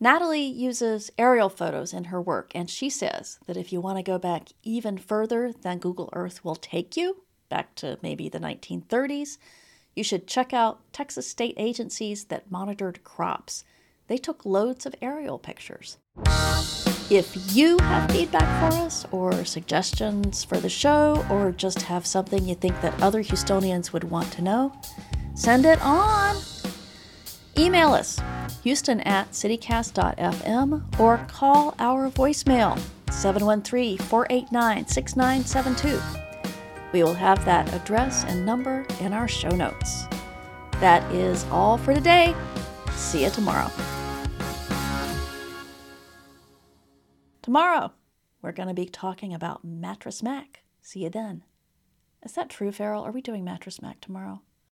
Natalie 0.00 0.40
uses 0.42 1.12
aerial 1.16 1.48
photos 1.48 1.92
in 1.92 2.04
her 2.04 2.20
work, 2.20 2.50
and 2.56 2.68
she 2.68 2.90
says 2.90 3.38
that 3.46 3.56
if 3.56 3.72
you 3.72 3.80
want 3.80 3.98
to 3.98 4.02
go 4.02 4.18
back 4.18 4.48
even 4.64 4.98
further 4.98 5.52
than 5.52 5.78
Google 5.78 6.10
Earth 6.12 6.44
will 6.44 6.56
take 6.56 6.96
you, 6.96 7.22
back 7.48 7.76
to 7.76 8.00
maybe 8.02 8.28
the 8.28 8.40
1930s, 8.40 9.38
you 9.94 10.02
should 10.02 10.26
check 10.26 10.52
out 10.52 10.92
Texas 10.92 11.28
state 11.28 11.54
agencies 11.56 12.24
that 12.24 12.50
monitored 12.50 13.04
crops. 13.04 13.62
They 14.08 14.18
took 14.18 14.44
loads 14.44 14.86
of 14.86 14.94
aerial 15.00 15.38
pictures. 15.38 15.98
If 17.10 17.54
you 17.54 17.78
have 17.78 18.10
feedback 18.10 18.70
for 18.72 18.78
us, 18.78 19.04
or 19.10 19.44
suggestions 19.44 20.44
for 20.44 20.58
the 20.58 20.68
show, 20.68 21.26
or 21.30 21.52
just 21.52 21.82
have 21.82 22.06
something 22.06 22.46
you 22.46 22.54
think 22.54 22.80
that 22.80 23.00
other 23.02 23.22
Houstonians 23.22 23.92
would 23.92 24.04
want 24.04 24.32
to 24.32 24.42
know, 24.42 24.72
send 25.34 25.66
it 25.66 25.80
on. 25.82 26.36
Email 27.58 27.92
us, 27.92 28.18
houston 28.62 29.00
at 29.00 29.30
citycast.fm, 29.32 30.98
or 30.98 31.18
call 31.28 31.74
our 31.78 32.10
voicemail, 32.10 32.78
713 33.10 33.98
489 33.98 34.86
6972. 34.86 36.00
We 36.92 37.02
will 37.02 37.14
have 37.14 37.44
that 37.44 37.72
address 37.74 38.24
and 38.24 38.44
number 38.46 38.86
in 39.00 39.12
our 39.12 39.28
show 39.28 39.50
notes. 39.50 40.04
That 40.80 41.02
is 41.12 41.44
all 41.50 41.78
for 41.78 41.94
today. 41.94 42.34
See 43.02 43.24
you 43.24 43.30
tomorrow. 43.30 43.70
Tomorrow, 47.42 47.92
we're 48.40 48.52
going 48.52 48.68
to 48.68 48.74
be 48.74 48.86
talking 48.86 49.34
about 49.34 49.62
Mattress 49.64 50.22
Mac. 50.22 50.62
See 50.80 51.00
you 51.00 51.10
then. 51.10 51.42
Is 52.24 52.32
that 52.32 52.48
true, 52.48 52.72
Farrell? 52.72 53.02
Are 53.02 53.10
we 53.12 53.20
doing 53.20 53.44
Mattress 53.44 53.82
Mac 53.82 54.00
tomorrow? 54.00 54.40